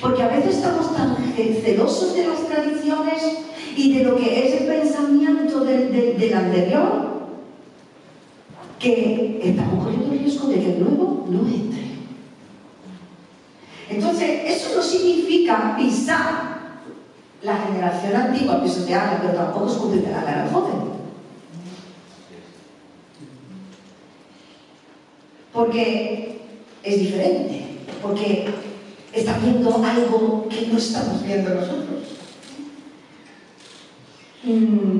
[0.00, 3.22] Porque a veces estamos tan celosos de las tradiciones
[3.76, 7.06] y de lo que es el pensamiento del, del, del anterior
[8.78, 11.85] que estamos corriendo el riesgo de que el nuevo no entre.
[13.88, 16.56] Entonces, eso no significa pisar
[17.42, 20.96] la generación antigua, pisotearla, pero tampoco es a la joven.
[25.52, 26.40] Porque
[26.82, 27.64] es diferente,
[28.02, 28.48] porque
[29.12, 31.86] está viendo algo que no estamos viendo nosotros.
[34.42, 34.98] Mm,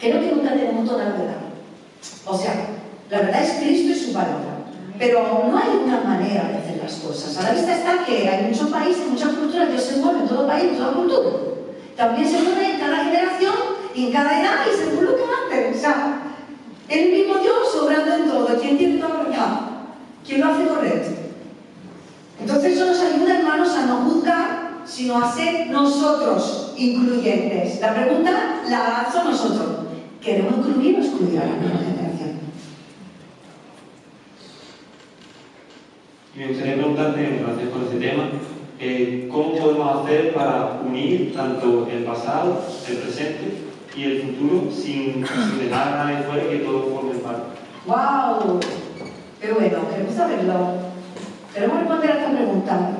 [0.00, 1.40] creo que nunca tenemos toda la verdad.
[2.24, 2.68] O sea,
[3.10, 4.55] la verdad es Cristo y su palabra.
[4.98, 7.36] Pero no hay una manera de hacer las cosas.
[7.38, 10.46] A la vista está que hay muchos países, muchas culturas, Dios se mueve en todo
[10.46, 11.30] país, en toda cultura.
[11.96, 15.76] También se mueve en cada generación en cada edad y según lo que antes.
[15.76, 16.22] O sea,
[16.88, 18.60] el mismo Dios obrando en todo.
[18.60, 19.60] ¿Quién tiene la verdad?
[20.26, 21.10] ¿Quién lo hace correcto?
[22.40, 27.80] Entonces eso nos ayuda, hermanos, a no juzgar, sino a ser nosotros incluyentes.
[27.80, 29.86] La pregunta la hace nosotros.
[30.20, 32.40] ¿Queremos incluir o excluir a la nueva generación?
[36.36, 38.24] Y me gustaría preguntarte, en relación con este tema,
[38.78, 43.54] eh, ¿cómo podemos hacer para unir tanto el pasado, el presente
[43.96, 47.42] y el futuro sin, sin dejar a nadie fuera y que todos formen parte?
[47.86, 48.60] ¡Wow!
[49.40, 50.68] Qué bueno, queremos saberlo.
[51.54, 52.90] Queremos responder a esta pregunta.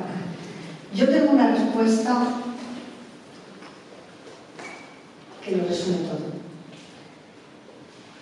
[0.95, 2.27] Yo tengo una respuesta
[5.45, 6.37] que lo resume todo.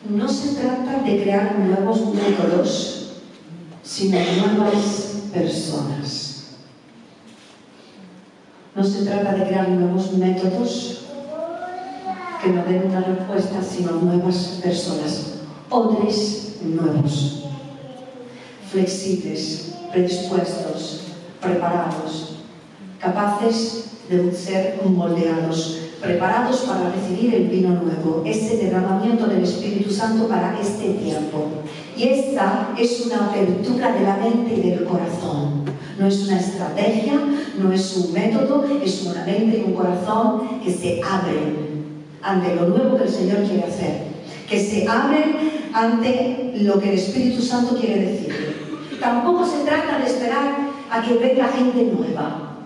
[0.09, 3.21] No se trata de crear nuevos métodos,
[3.81, 4.19] sino
[4.57, 5.04] nuevas
[5.35, 6.45] personas.
[8.73, 11.05] No se trata de crear nuevos métodos
[12.41, 15.35] que no den una respuesta, sino nuevas personas,
[15.69, 17.43] hombres nuevos,
[18.71, 21.01] flexibles, predispuestos,
[21.41, 22.37] preparados,
[22.99, 30.27] capaces de ser moldeados, preparados para recibir el vino nuevo, ese derramamiento del Espíritu Santo
[30.27, 31.47] para este tiempo.
[31.97, 35.65] Y esta es una apertura de la mente y del corazón.
[35.97, 37.13] No es una estrategia,
[37.57, 41.65] no es un método, es una mente y un corazón que se abren
[42.21, 44.03] ante lo nuevo que el Señor quiere hacer,
[44.49, 48.55] que se abren ante lo que el Espíritu Santo quiere decir.
[48.99, 52.57] Tampoco se trata de esperar a que venga gente nueva.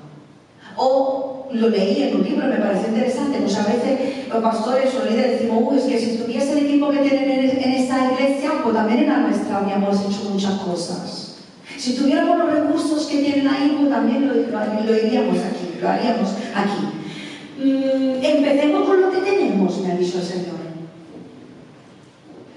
[0.75, 5.39] O lo leí en un libro, me parece interesante, muchas veces los pastores o líderes
[5.39, 8.75] decimos, uy, es que si tuviese el equipo que tienen en, en esta iglesia, pues
[8.75, 11.37] también en la nuestra habíamos hecho muchas cosas.
[11.77, 15.89] Si tuviéramos los recursos que tienen ahí, pues también lo, lo, lo iríamos aquí, lo
[15.89, 17.63] haríamos aquí.
[17.63, 20.59] Mm, empecemos con lo que tenemos, me ha dicho el Señor.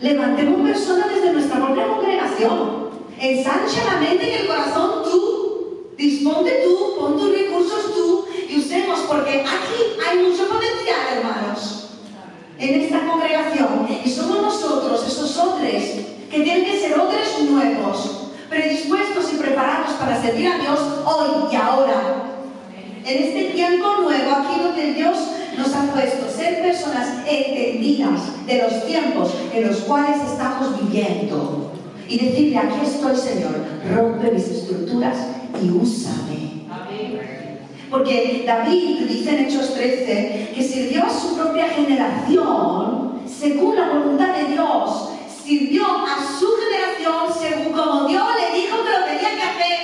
[0.00, 2.82] Levantemos personas desde nuestra propia congregación.
[3.20, 5.92] Ensancha la mente y el corazón tú.
[5.96, 11.88] Disponte tú, pon tus recursos tú y usemos, porque aquí hay mucho potencial, hermanos,
[12.58, 13.88] en esta congregación.
[14.04, 16.00] Y somos nosotros, esos hombres,
[16.30, 21.56] que tienen que ser hombres nuevos, predispuestos y preparados para servir a Dios hoy y
[21.56, 22.24] ahora.
[23.04, 25.16] En este tiempo nuevo, aquí donde Dios
[25.56, 31.72] nos ha puesto, ser personas entendidas de los tiempos en los cuales estamos viviendo.
[32.08, 33.54] Y decirle, aquí estoy, Señor,
[33.94, 35.16] rompe mis estructuras
[35.62, 36.51] y úsame.
[37.92, 44.34] Porque David dice en Hechos 13 que sirvió a su propia generación según la voluntad
[44.34, 45.10] de Dios.
[45.44, 49.78] Sirvió a su generación según como Dios le dijo que lo tenía que hacer.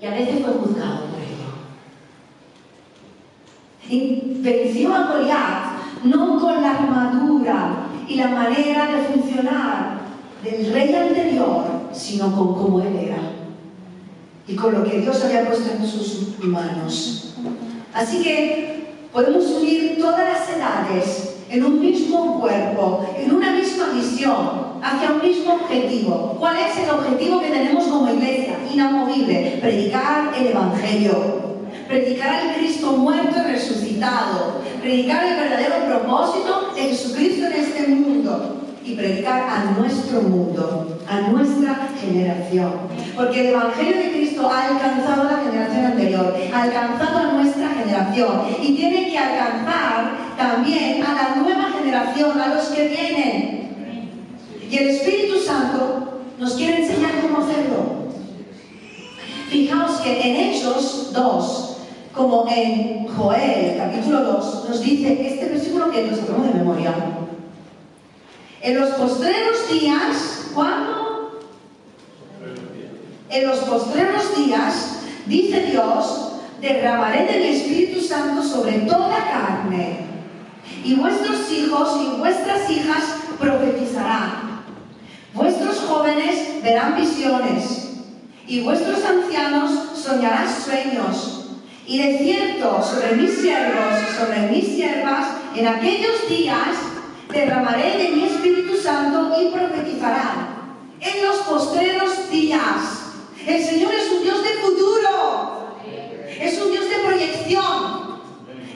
[0.00, 1.50] Y a veces fue juzgado por ello.
[3.88, 9.98] Y venció a Goliat no con la armadura y la manera de funcionar
[10.44, 13.31] del rey anterior, sino con cómo él era
[14.46, 17.34] y con lo que Dios había puesto en sus manos.
[17.94, 24.72] Así que podemos unir todas las edades en un mismo cuerpo, en una misma misión,
[24.82, 26.36] hacia un mismo objetivo.
[26.40, 28.56] ¿Cuál es el objetivo que tenemos como iglesia?
[28.72, 29.58] Inamovible.
[29.60, 31.52] Predicar el Evangelio.
[31.86, 34.62] Predicar al Cristo muerto y resucitado.
[34.80, 38.61] Predicar el verdadero propósito de Jesucristo en este mundo.
[38.84, 42.72] Y predicar a nuestro mundo, a nuestra generación.
[43.14, 47.68] Porque el Evangelio de Cristo ha alcanzado a la generación anterior, ha alcanzado a nuestra
[47.68, 53.62] generación y tiene que alcanzar también a la nueva generación, a los que vienen.
[54.68, 58.02] Y el Espíritu Santo nos quiere enseñar cómo hacerlo.
[59.48, 61.76] Fijaos que en Hechos 2,
[62.14, 67.11] como en Joel capítulo 2, nos dice este versículo que nos sabemos de memoria.
[68.62, 71.40] En los postreros días, ¿cuándo?
[73.28, 80.06] En los postreros días, dice Dios, derramaré de mi Espíritu Santo sobre toda carne,
[80.84, 83.02] y vuestros hijos y vuestras hijas
[83.40, 84.62] profetizarán.
[85.34, 87.88] Vuestros jóvenes verán visiones
[88.46, 91.48] y vuestros ancianos soñarán sueños.
[91.84, 96.91] Y de cierto, sobre mis siervos y sobre mis siervas, en aquellos días
[97.32, 100.62] derramaré de mi Espíritu Santo y profetizarán.
[101.00, 103.00] En los postreros días.
[103.44, 105.74] El Señor es un Dios de futuro.
[106.40, 108.22] Es un Dios de proyección.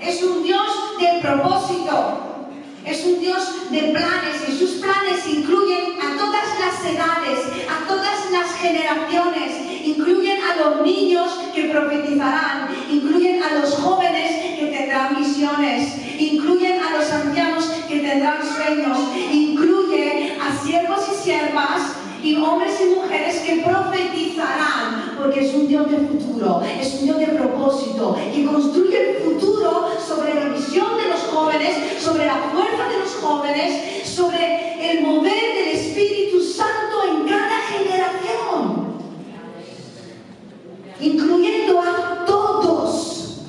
[0.02, 0.66] Es un Dios
[0.98, 2.22] de propósito.
[2.84, 8.30] Es un Dios de planes y sus planes incluyen a todas las edades, a todas
[8.30, 15.96] las generaciones, incluyen a los niños que profetizarán, incluyen a los jóvenes que tendrán visiones,
[16.16, 17.55] incluyen a los ancianos
[18.16, 18.98] tendrán sueños,
[19.30, 25.90] incluye a siervos y siervas y hombres y mujeres que profetizarán, porque es un Dios
[25.90, 31.10] de futuro, es un Dios de propósito, que construye el futuro sobre la visión de
[31.10, 37.28] los jóvenes, sobre la fuerza de los jóvenes, sobre el mover del Espíritu Santo en
[37.28, 38.86] cada generación,
[41.00, 43.42] incluyendo a todos.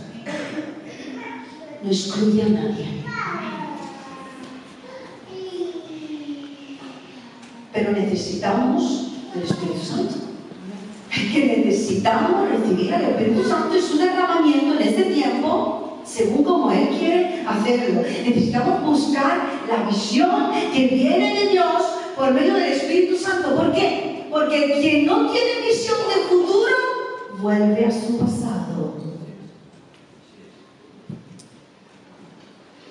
[1.81, 2.97] No excluye a nadie.
[7.77, 7.91] Pero
[8.47, 10.15] necesitamos el Espíritu Santo.
[11.33, 16.89] Que necesitamos recibir al Espíritu Santo es un derramamiento en este tiempo según como Él
[16.89, 18.01] quiere hacerlo.
[18.01, 21.83] Necesitamos buscar la visión que viene de Dios
[22.15, 23.55] por medio del Espíritu Santo.
[23.55, 24.27] ¿Por qué?
[24.29, 26.75] Porque quien no tiene visión de futuro
[27.41, 28.95] vuelve a su pasado.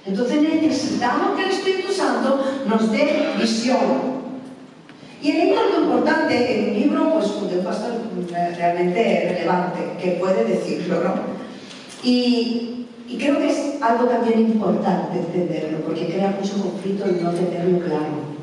[0.04, 4.25] Entonces necesitamos que el Espíritu Santo nos dé visión.
[5.22, 7.92] Y leído algo importante en un libro, pues un pastor
[8.56, 11.14] realmente relevante, que puede decirlo, ¿no?
[12.02, 17.30] Y, y creo que es algo también importante entenderlo, porque crea mucho conflicto el no
[17.30, 18.36] tenerlo claro.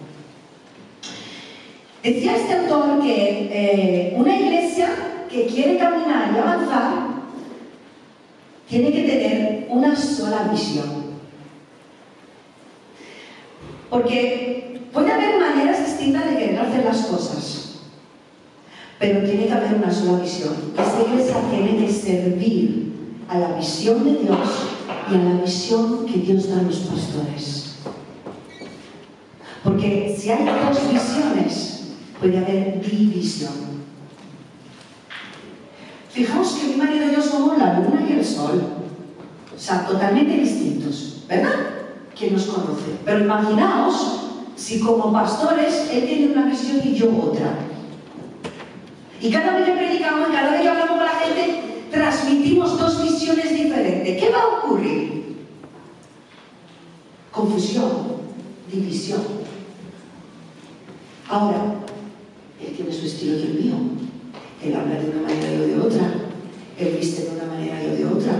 [2.01, 4.89] Decía este autor que eh, una iglesia
[5.29, 6.93] que quiere caminar y avanzar
[8.67, 11.03] tiene que tener una sola visión.
[13.89, 17.79] Porque puede haber maneras distintas de querer hacer las cosas,
[18.99, 20.53] pero tiene que haber una sola visión.
[20.77, 22.93] Esta iglesia tiene que servir
[23.27, 24.49] a la visión de Dios
[25.11, 27.75] y a la visión que Dios da a los pastores.
[29.63, 31.83] Porque si hay dos visiones,
[32.19, 33.73] puede haber división.
[36.09, 38.61] Fijaos que mi marido y yo somos la luna y el sol.
[39.55, 41.49] O sea, totalmente distintos, ¿verdad?
[42.17, 42.97] ¿Quién nos conoce?
[43.03, 44.22] Pero imaginaos
[44.55, 47.57] si como pastores él tiene una visión y yo otra.
[49.21, 53.49] Y cada vez que predicamos, cada vez que hablamos con la gente, transmitimos dos visiones
[53.51, 54.21] diferentes.
[54.21, 55.37] ¿Qué va a ocurrir?
[57.31, 58.17] Confusión,
[58.71, 59.21] división.
[61.29, 61.75] Ahora,
[62.59, 63.75] él tiene su estilo y el mío.
[64.63, 66.13] Él habla de una manera y yo de otra.
[66.77, 68.33] Él viste de una manera y yo de otra.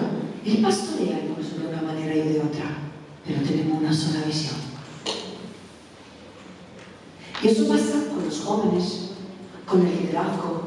[0.45, 2.77] Él pastorea de una manera y yo de otra.
[3.25, 4.62] Pero tenemos una sola visión.
[7.43, 9.09] Y eso pasa con los jóvenes,
[9.67, 10.61] con el liderazgo,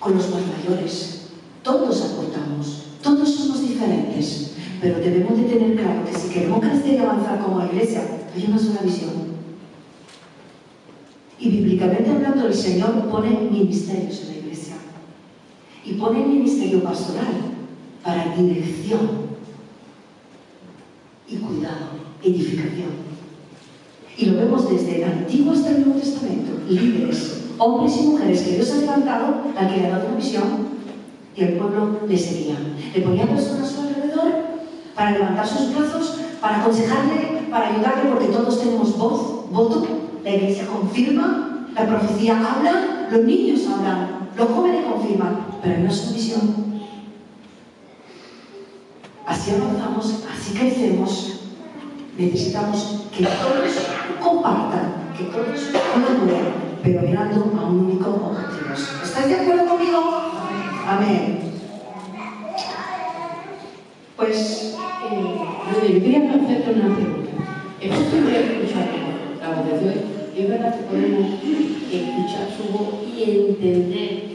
[0.00, 1.28] con los más mayores.
[1.62, 6.98] Todos aportamos, todos somos diferentes, pero debemos de tener claro que si queremos crecer y
[6.98, 8.02] avanzar como iglesia,
[8.34, 9.12] hay una sola visión.
[11.38, 14.74] Y bíblicamente hablando, el Señor pone ministerios en la iglesia.
[15.84, 17.34] Y pone ministerio pastoral
[18.02, 19.10] para dirección
[21.28, 21.86] y cuidado,
[22.20, 23.11] edificación.
[24.16, 26.52] Y lo vemos desde el Antiguo hasta el Nuevo Testamento.
[26.68, 30.72] Líderes, hombres y mujeres que Dios ha levantado, al que le ha dado una visión,
[31.34, 32.56] y el pueblo le seguía.
[32.94, 34.32] Le ponía personas a su alrededor
[34.94, 39.86] para levantar sus brazos, para aconsejarle, para ayudarle, porque todos tenemos voz, voto,
[40.22, 46.14] la iglesia confirma, la profecía habla, los niños hablan, los jóvenes confirman, pero no es
[46.14, 46.72] visión.
[49.26, 51.41] Así avanzamos, así crecemos.
[52.18, 53.72] Necesitamos que todos
[54.22, 56.52] compartan, que todos colaboren,
[56.82, 58.74] pero mirando a un único objetivo.
[59.02, 60.00] ¿Estáis de acuerdo conmigo?
[60.86, 61.38] Amén.
[64.16, 64.76] Pues,
[65.10, 67.30] eh, yo quería hacerte una pregunta.
[67.80, 68.88] Es posible escuchar
[69.40, 69.94] la voz de Dios.
[70.36, 74.32] Es verdad que podemos escuchar su voz y entender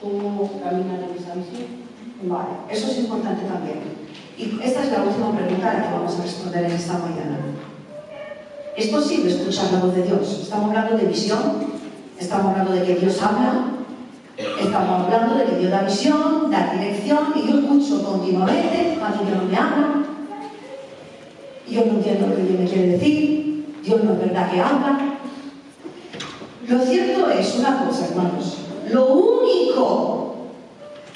[0.00, 1.84] cómo caminar en esa visión.
[2.22, 4.03] Vale, eso es importante también.
[4.36, 7.38] Y esta es la última pregunta a la que vamos a responder en esta mañana.
[8.76, 10.40] ¿Es posible escuchar la voz de Dios?
[10.42, 11.40] Estamos hablando de visión,
[12.18, 13.66] estamos hablando de que Dios habla,
[14.36, 19.44] estamos hablando de que Dios da visión, da dirección, y yo escucho continuamente cuando Dios
[19.44, 20.04] me habla.
[21.68, 24.98] Yo no entiendo lo que Dios me quiere decir, Dios no es verdad que habla.
[26.66, 28.56] Lo cierto es una cosa, hermanos,
[28.90, 30.34] lo único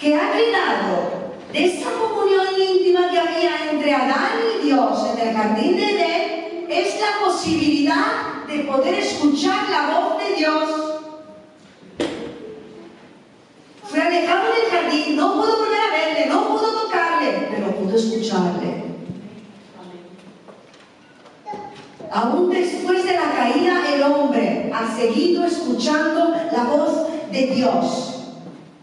[0.00, 1.17] que ha quedado
[1.52, 6.66] de esa comunión íntima que había entre Adán y Dios en el jardín de Edén
[6.68, 10.70] es la posibilidad de poder escuchar la voz de Dios.
[13.82, 18.88] Fue alejado del jardín, no pudo volver a verle, no pudo tocarle, pero pudo escucharle.
[22.10, 28.17] Aún después de la caída, el hombre ha seguido escuchando la voz de Dios.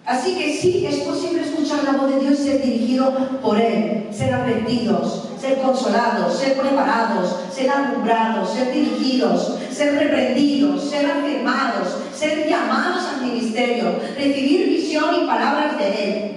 [0.05, 4.07] Así que sí, es posible escuchar la voz de Dios y ser dirigido por Él,
[4.11, 12.47] ser aprendidos, ser consolados, ser preparados, ser alumbrados, ser dirigidos, ser reprendidos, ser afirmados, ser
[12.47, 16.31] llamados al ministerio, recibir visión y palabras de Él.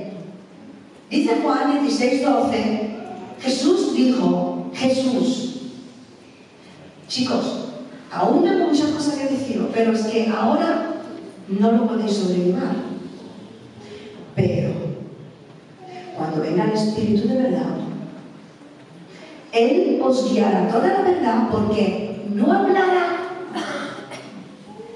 [1.10, 2.90] Dice Juan 16, 12,
[3.42, 5.60] Jesús dijo, Jesús,
[7.06, 7.70] chicos,
[8.10, 11.02] aún hay muchas cosas que deciros, pero es que ahora
[11.48, 12.56] no lo podéis sobrevivir.
[14.38, 14.70] Pero
[16.16, 17.74] cuando venga el Espíritu de verdad,
[19.50, 23.16] Él os guiará toda la verdad porque no hablará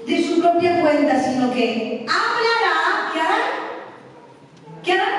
[0.07, 3.37] de su propia cuenta, sino que hablará, ¿qué hará?
[4.81, 5.09] ¿Qué hará?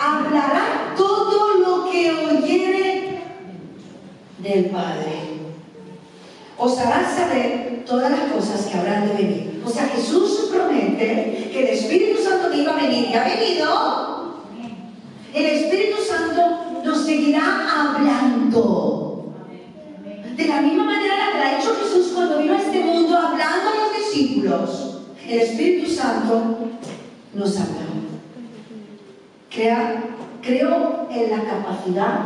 [0.00, 3.20] Hablará todo lo que oyere
[4.38, 5.22] del Padre.
[6.58, 9.62] Os hará saber todas las cosas que habrán de venir.
[9.64, 10.48] O sea, Jesús
[11.02, 14.42] que el Espíritu Santo iba a venir y ha venido.
[15.34, 19.34] El Espíritu Santo nos seguirá hablando.
[20.36, 23.74] De la misma manera que ha hecho Jesús cuando vino a este mundo hablando a
[23.76, 25.00] los discípulos.
[25.28, 26.56] El Espíritu Santo
[27.34, 27.82] nos habla.
[30.42, 32.20] Creo en la capacidad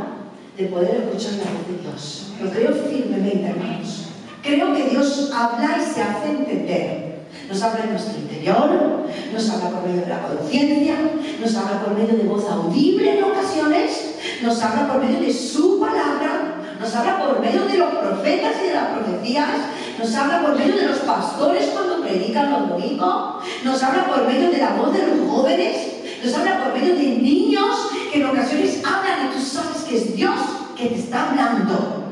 [0.56, 2.32] de poder escuchar la voz de Dios.
[2.42, 4.06] Lo creo firmemente, hermanos.
[4.42, 7.05] Creo que Dios habla y se hace entender.
[7.49, 10.97] Nos habla en nuestro interior, nos habla por medio de la conciencia,
[11.40, 15.78] nos habla por medio de voz audible en ocasiones, nos habla por medio de su
[15.78, 19.49] palabra, nos habla por medio de los profetas y de las profecías,
[19.97, 24.51] nos habla por medio de los pastores cuando predican los domingos, nos habla por medio
[24.51, 25.76] de la voz de los jóvenes,
[26.24, 30.16] nos habla por medio de niños que en ocasiones hablan y tú sabes que es
[30.16, 30.34] Dios
[30.76, 32.03] que te está hablando.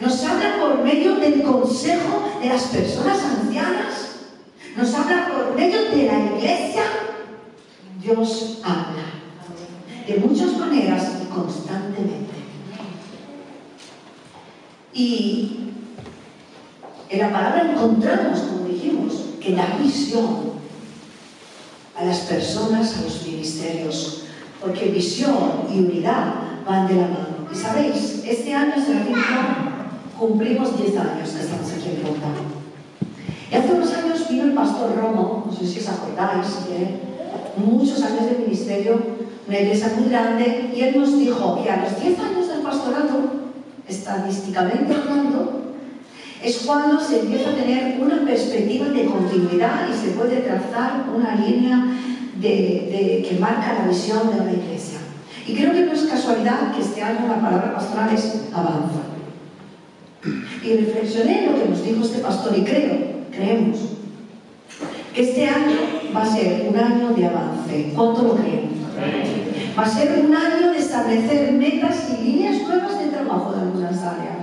[0.00, 4.13] Nos habla por medio del consejo de las personas ancianas
[4.76, 6.82] nos habla por medio de la iglesia,
[8.02, 9.04] Dios habla
[10.06, 12.34] de muchas maneras y constantemente.
[14.92, 15.70] Y
[17.08, 20.54] en la palabra encontramos, como dijimos, que da visión
[21.96, 24.24] a las personas, a los ministerios,
[24.60, 26.34] porque visión y unidad
[26.66, 27.48] van de la mano.
[27.52, 29.14] Y sabéis, este año, Serafín,
[30.18, 32.43] cumplimos 10 años que estamos aquí en.
[33.54, 38.02] Y hace unos años vino el pastor Romo, no sé si os acordáis, que muchos
[38.02, 39.00] años de ministerio,
[39.46, 43.14] una iglesia muy grande, y él nos dijo que a los 10 años del pastorato,
[43.88, 45.62] estadísticamente hablando,
[46.42, 51.36] es cuando se empieza a tener una perspectiva de continuidad y se puede trazar una
[51.36, 51.96] línea
[52.40, 54.98] de, que marca la visión de una iglesia.
[55.46, 58.98] Y creo que no es casualidad que este año la palabra pastoral es avanza.
[60.64, 63.78] Y reflexioné lo que nos dijo este pastor y creo creemos
[65.14, 65.76] que este año
[66.14, 67.92] va a ser un año de avance.
[67.94, 68.74] ¿Cuánto lo creemos?
[69.78, 74.02] Va a ser un año de establecer metas y líneas nuevas de trabajo de algunas
[74.02, 74.34] áreas.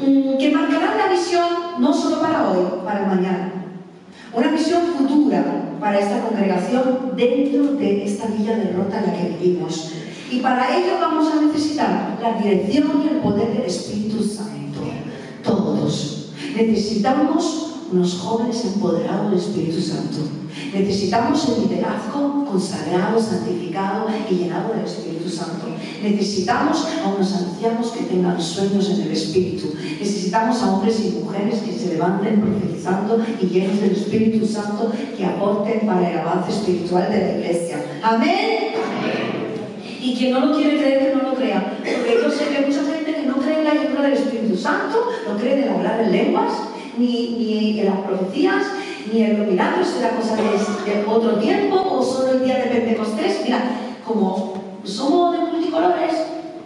[0.00, 1.46] Mm, que marcarán la visión
[1.78, 3.52] no solo para hoy, para mañana.
[4.32, 5.44] Una visión futura
[5.80, 9.92] para esta congregación dentro de esta villa de rota en la que vivimos.
[10.30, 14.80] Y para ello vamos a necesitar la dirección y el poder del Espíritu Santo.
[15.42, 16.25] Todo todos.
[16.56, 20.18] Necesitamos unos jóvenes empoderados del Espíritu Santo.
[20.72, 25.66] Necesitamos el liderazgo consagrado, santificado y llenado del Espíritu Santo.
[26.02, 29.74] Necesitamos a unos ancianos que tengan sueños en el Espíritu.
[30.00, 35.26] Necesitamos a hombres y mujeres que se levanten profetizando y llenos del Espíritu Santo que
[35.26, 37.84] aporten para el avance espiritual de la iglesia.
[38.02, 38.72] Amén.
[40.00, 41.78] Y quien no lo quiere creer, que no lo crea.
[41.78, 42.82] Porque yo sé que hay mucha
[43.66, 46.52] la llenura del Espíritu Santo, no cree en hablar en lenguas,
[46.96, 48.64] ni, ni en las profecías,
[49.12, 52.70] ni en los milagros, será cosa de, de otro tiempo o solo el día de
[52.70, 53.40] Pentecostés.
[53.44, 53.60] Mira,
[54.06, 54.54] como
[54.84, 56.12] somos de multicolores,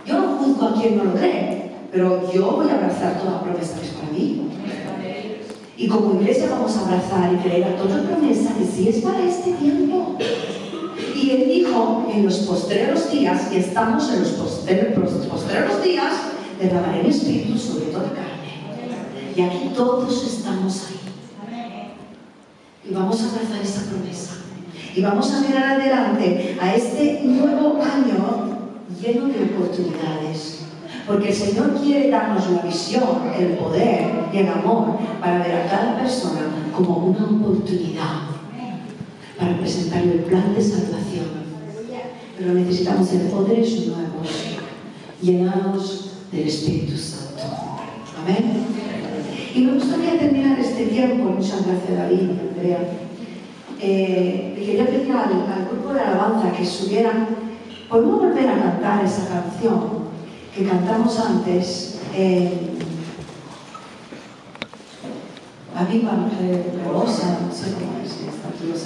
[0.07, 3.43] yo no juzgo a quien no lo cree, pero yo voy a abrazar todas las
[3.43, 4.47] promesas que es para mí.
[5.77, 9.23] Y como iglesia vamos a abrazar y creer a toda promesa que sí es para
[9.25, 10.17] este tiempo.
[11.17, 16.13] Y él dijo, en los postreros días, y estamos en los postreros días,
[16.61, 18.41] derramaré el Espíritu sobre toda carne.
[19.35, 21.01] Y aquí todos estamos ahí.
[22.89, 24.33] Y vamos a abrazar esa promesa.
[24.95, 28.59] Y vamos a mirar adelante a este nuevo año
[29.01, 30.61] lleno de oportunidades.
[31.07, 35.71] Porque el Señor quiere darnos la visión, el poder y el amor para ver a
[35.71, 36.43] cada persona
[36.77, 38.31] como una oportunidad
[39.39, 41.41] para presentarle el plan de salvación.
[42.37, 44.29] Pero necesitamos ser poderes nuevos,
[45.23, 47.43] llenados del Espíritu Santo.
[48.21, 48.67] Amén.
[49.55, 52.79] Y me gustaría terminar este tiempo, muchas gracias David y Andrea.
[53.81, 57.29] Eh, quería pedir al, grupo de alabanza que subieran,
[57.89, 60.11] podemos volver a cantar esa canción
[60.55, 62.01] que cantamos antes.
[62.15, 62.77] Eh,
[65.75, 66.13] Aviva
[66.93, 68.13] Rosa, no sé cómo es,
[68.45, 68.85] aquí los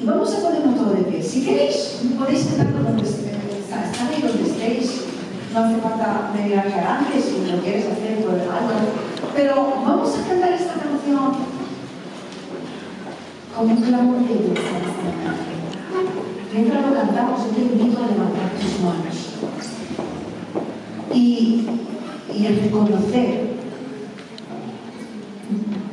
[0.00, 1.22] Y vamos a ponernos todo de pie.
[1.22, 5.04] Si queréis, podéis sentar donde ahí donde estéis.
[5.52, 8.74] No hace falta venir aquí antes si lo quieres hacer por algo.
[9.34, 11.58] Pero vamos a cantar esta canción
[13.56, 14.58] como un clamor de Dios
[16.52, 19.16] Mientras lo cantamos, yo te invito a levantar tus manos.
[21.12, 21.66] Y
[22.38, 23.48] y el reconocer,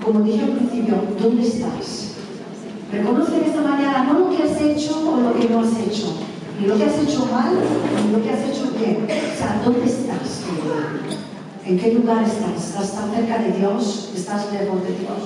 [0.04, 2.15] como dije al principio, ¿dónde estás?
[2.96, 6.14] Reconoce esta mañana no lo que has hecho o lo que no has hecho,
[6.58, 9.06] ni lo que has hecho mal, ni lo que has hecho bien.
[9.06, 10.44] O sea, ¿dónde estás?
[11.66, 12.70] ¿En qué lugar estás?
[12.70, 14.12] ¿Estás tan cerca de Dios?
[14.16, 15.25] ¿Estás lejos de Dios?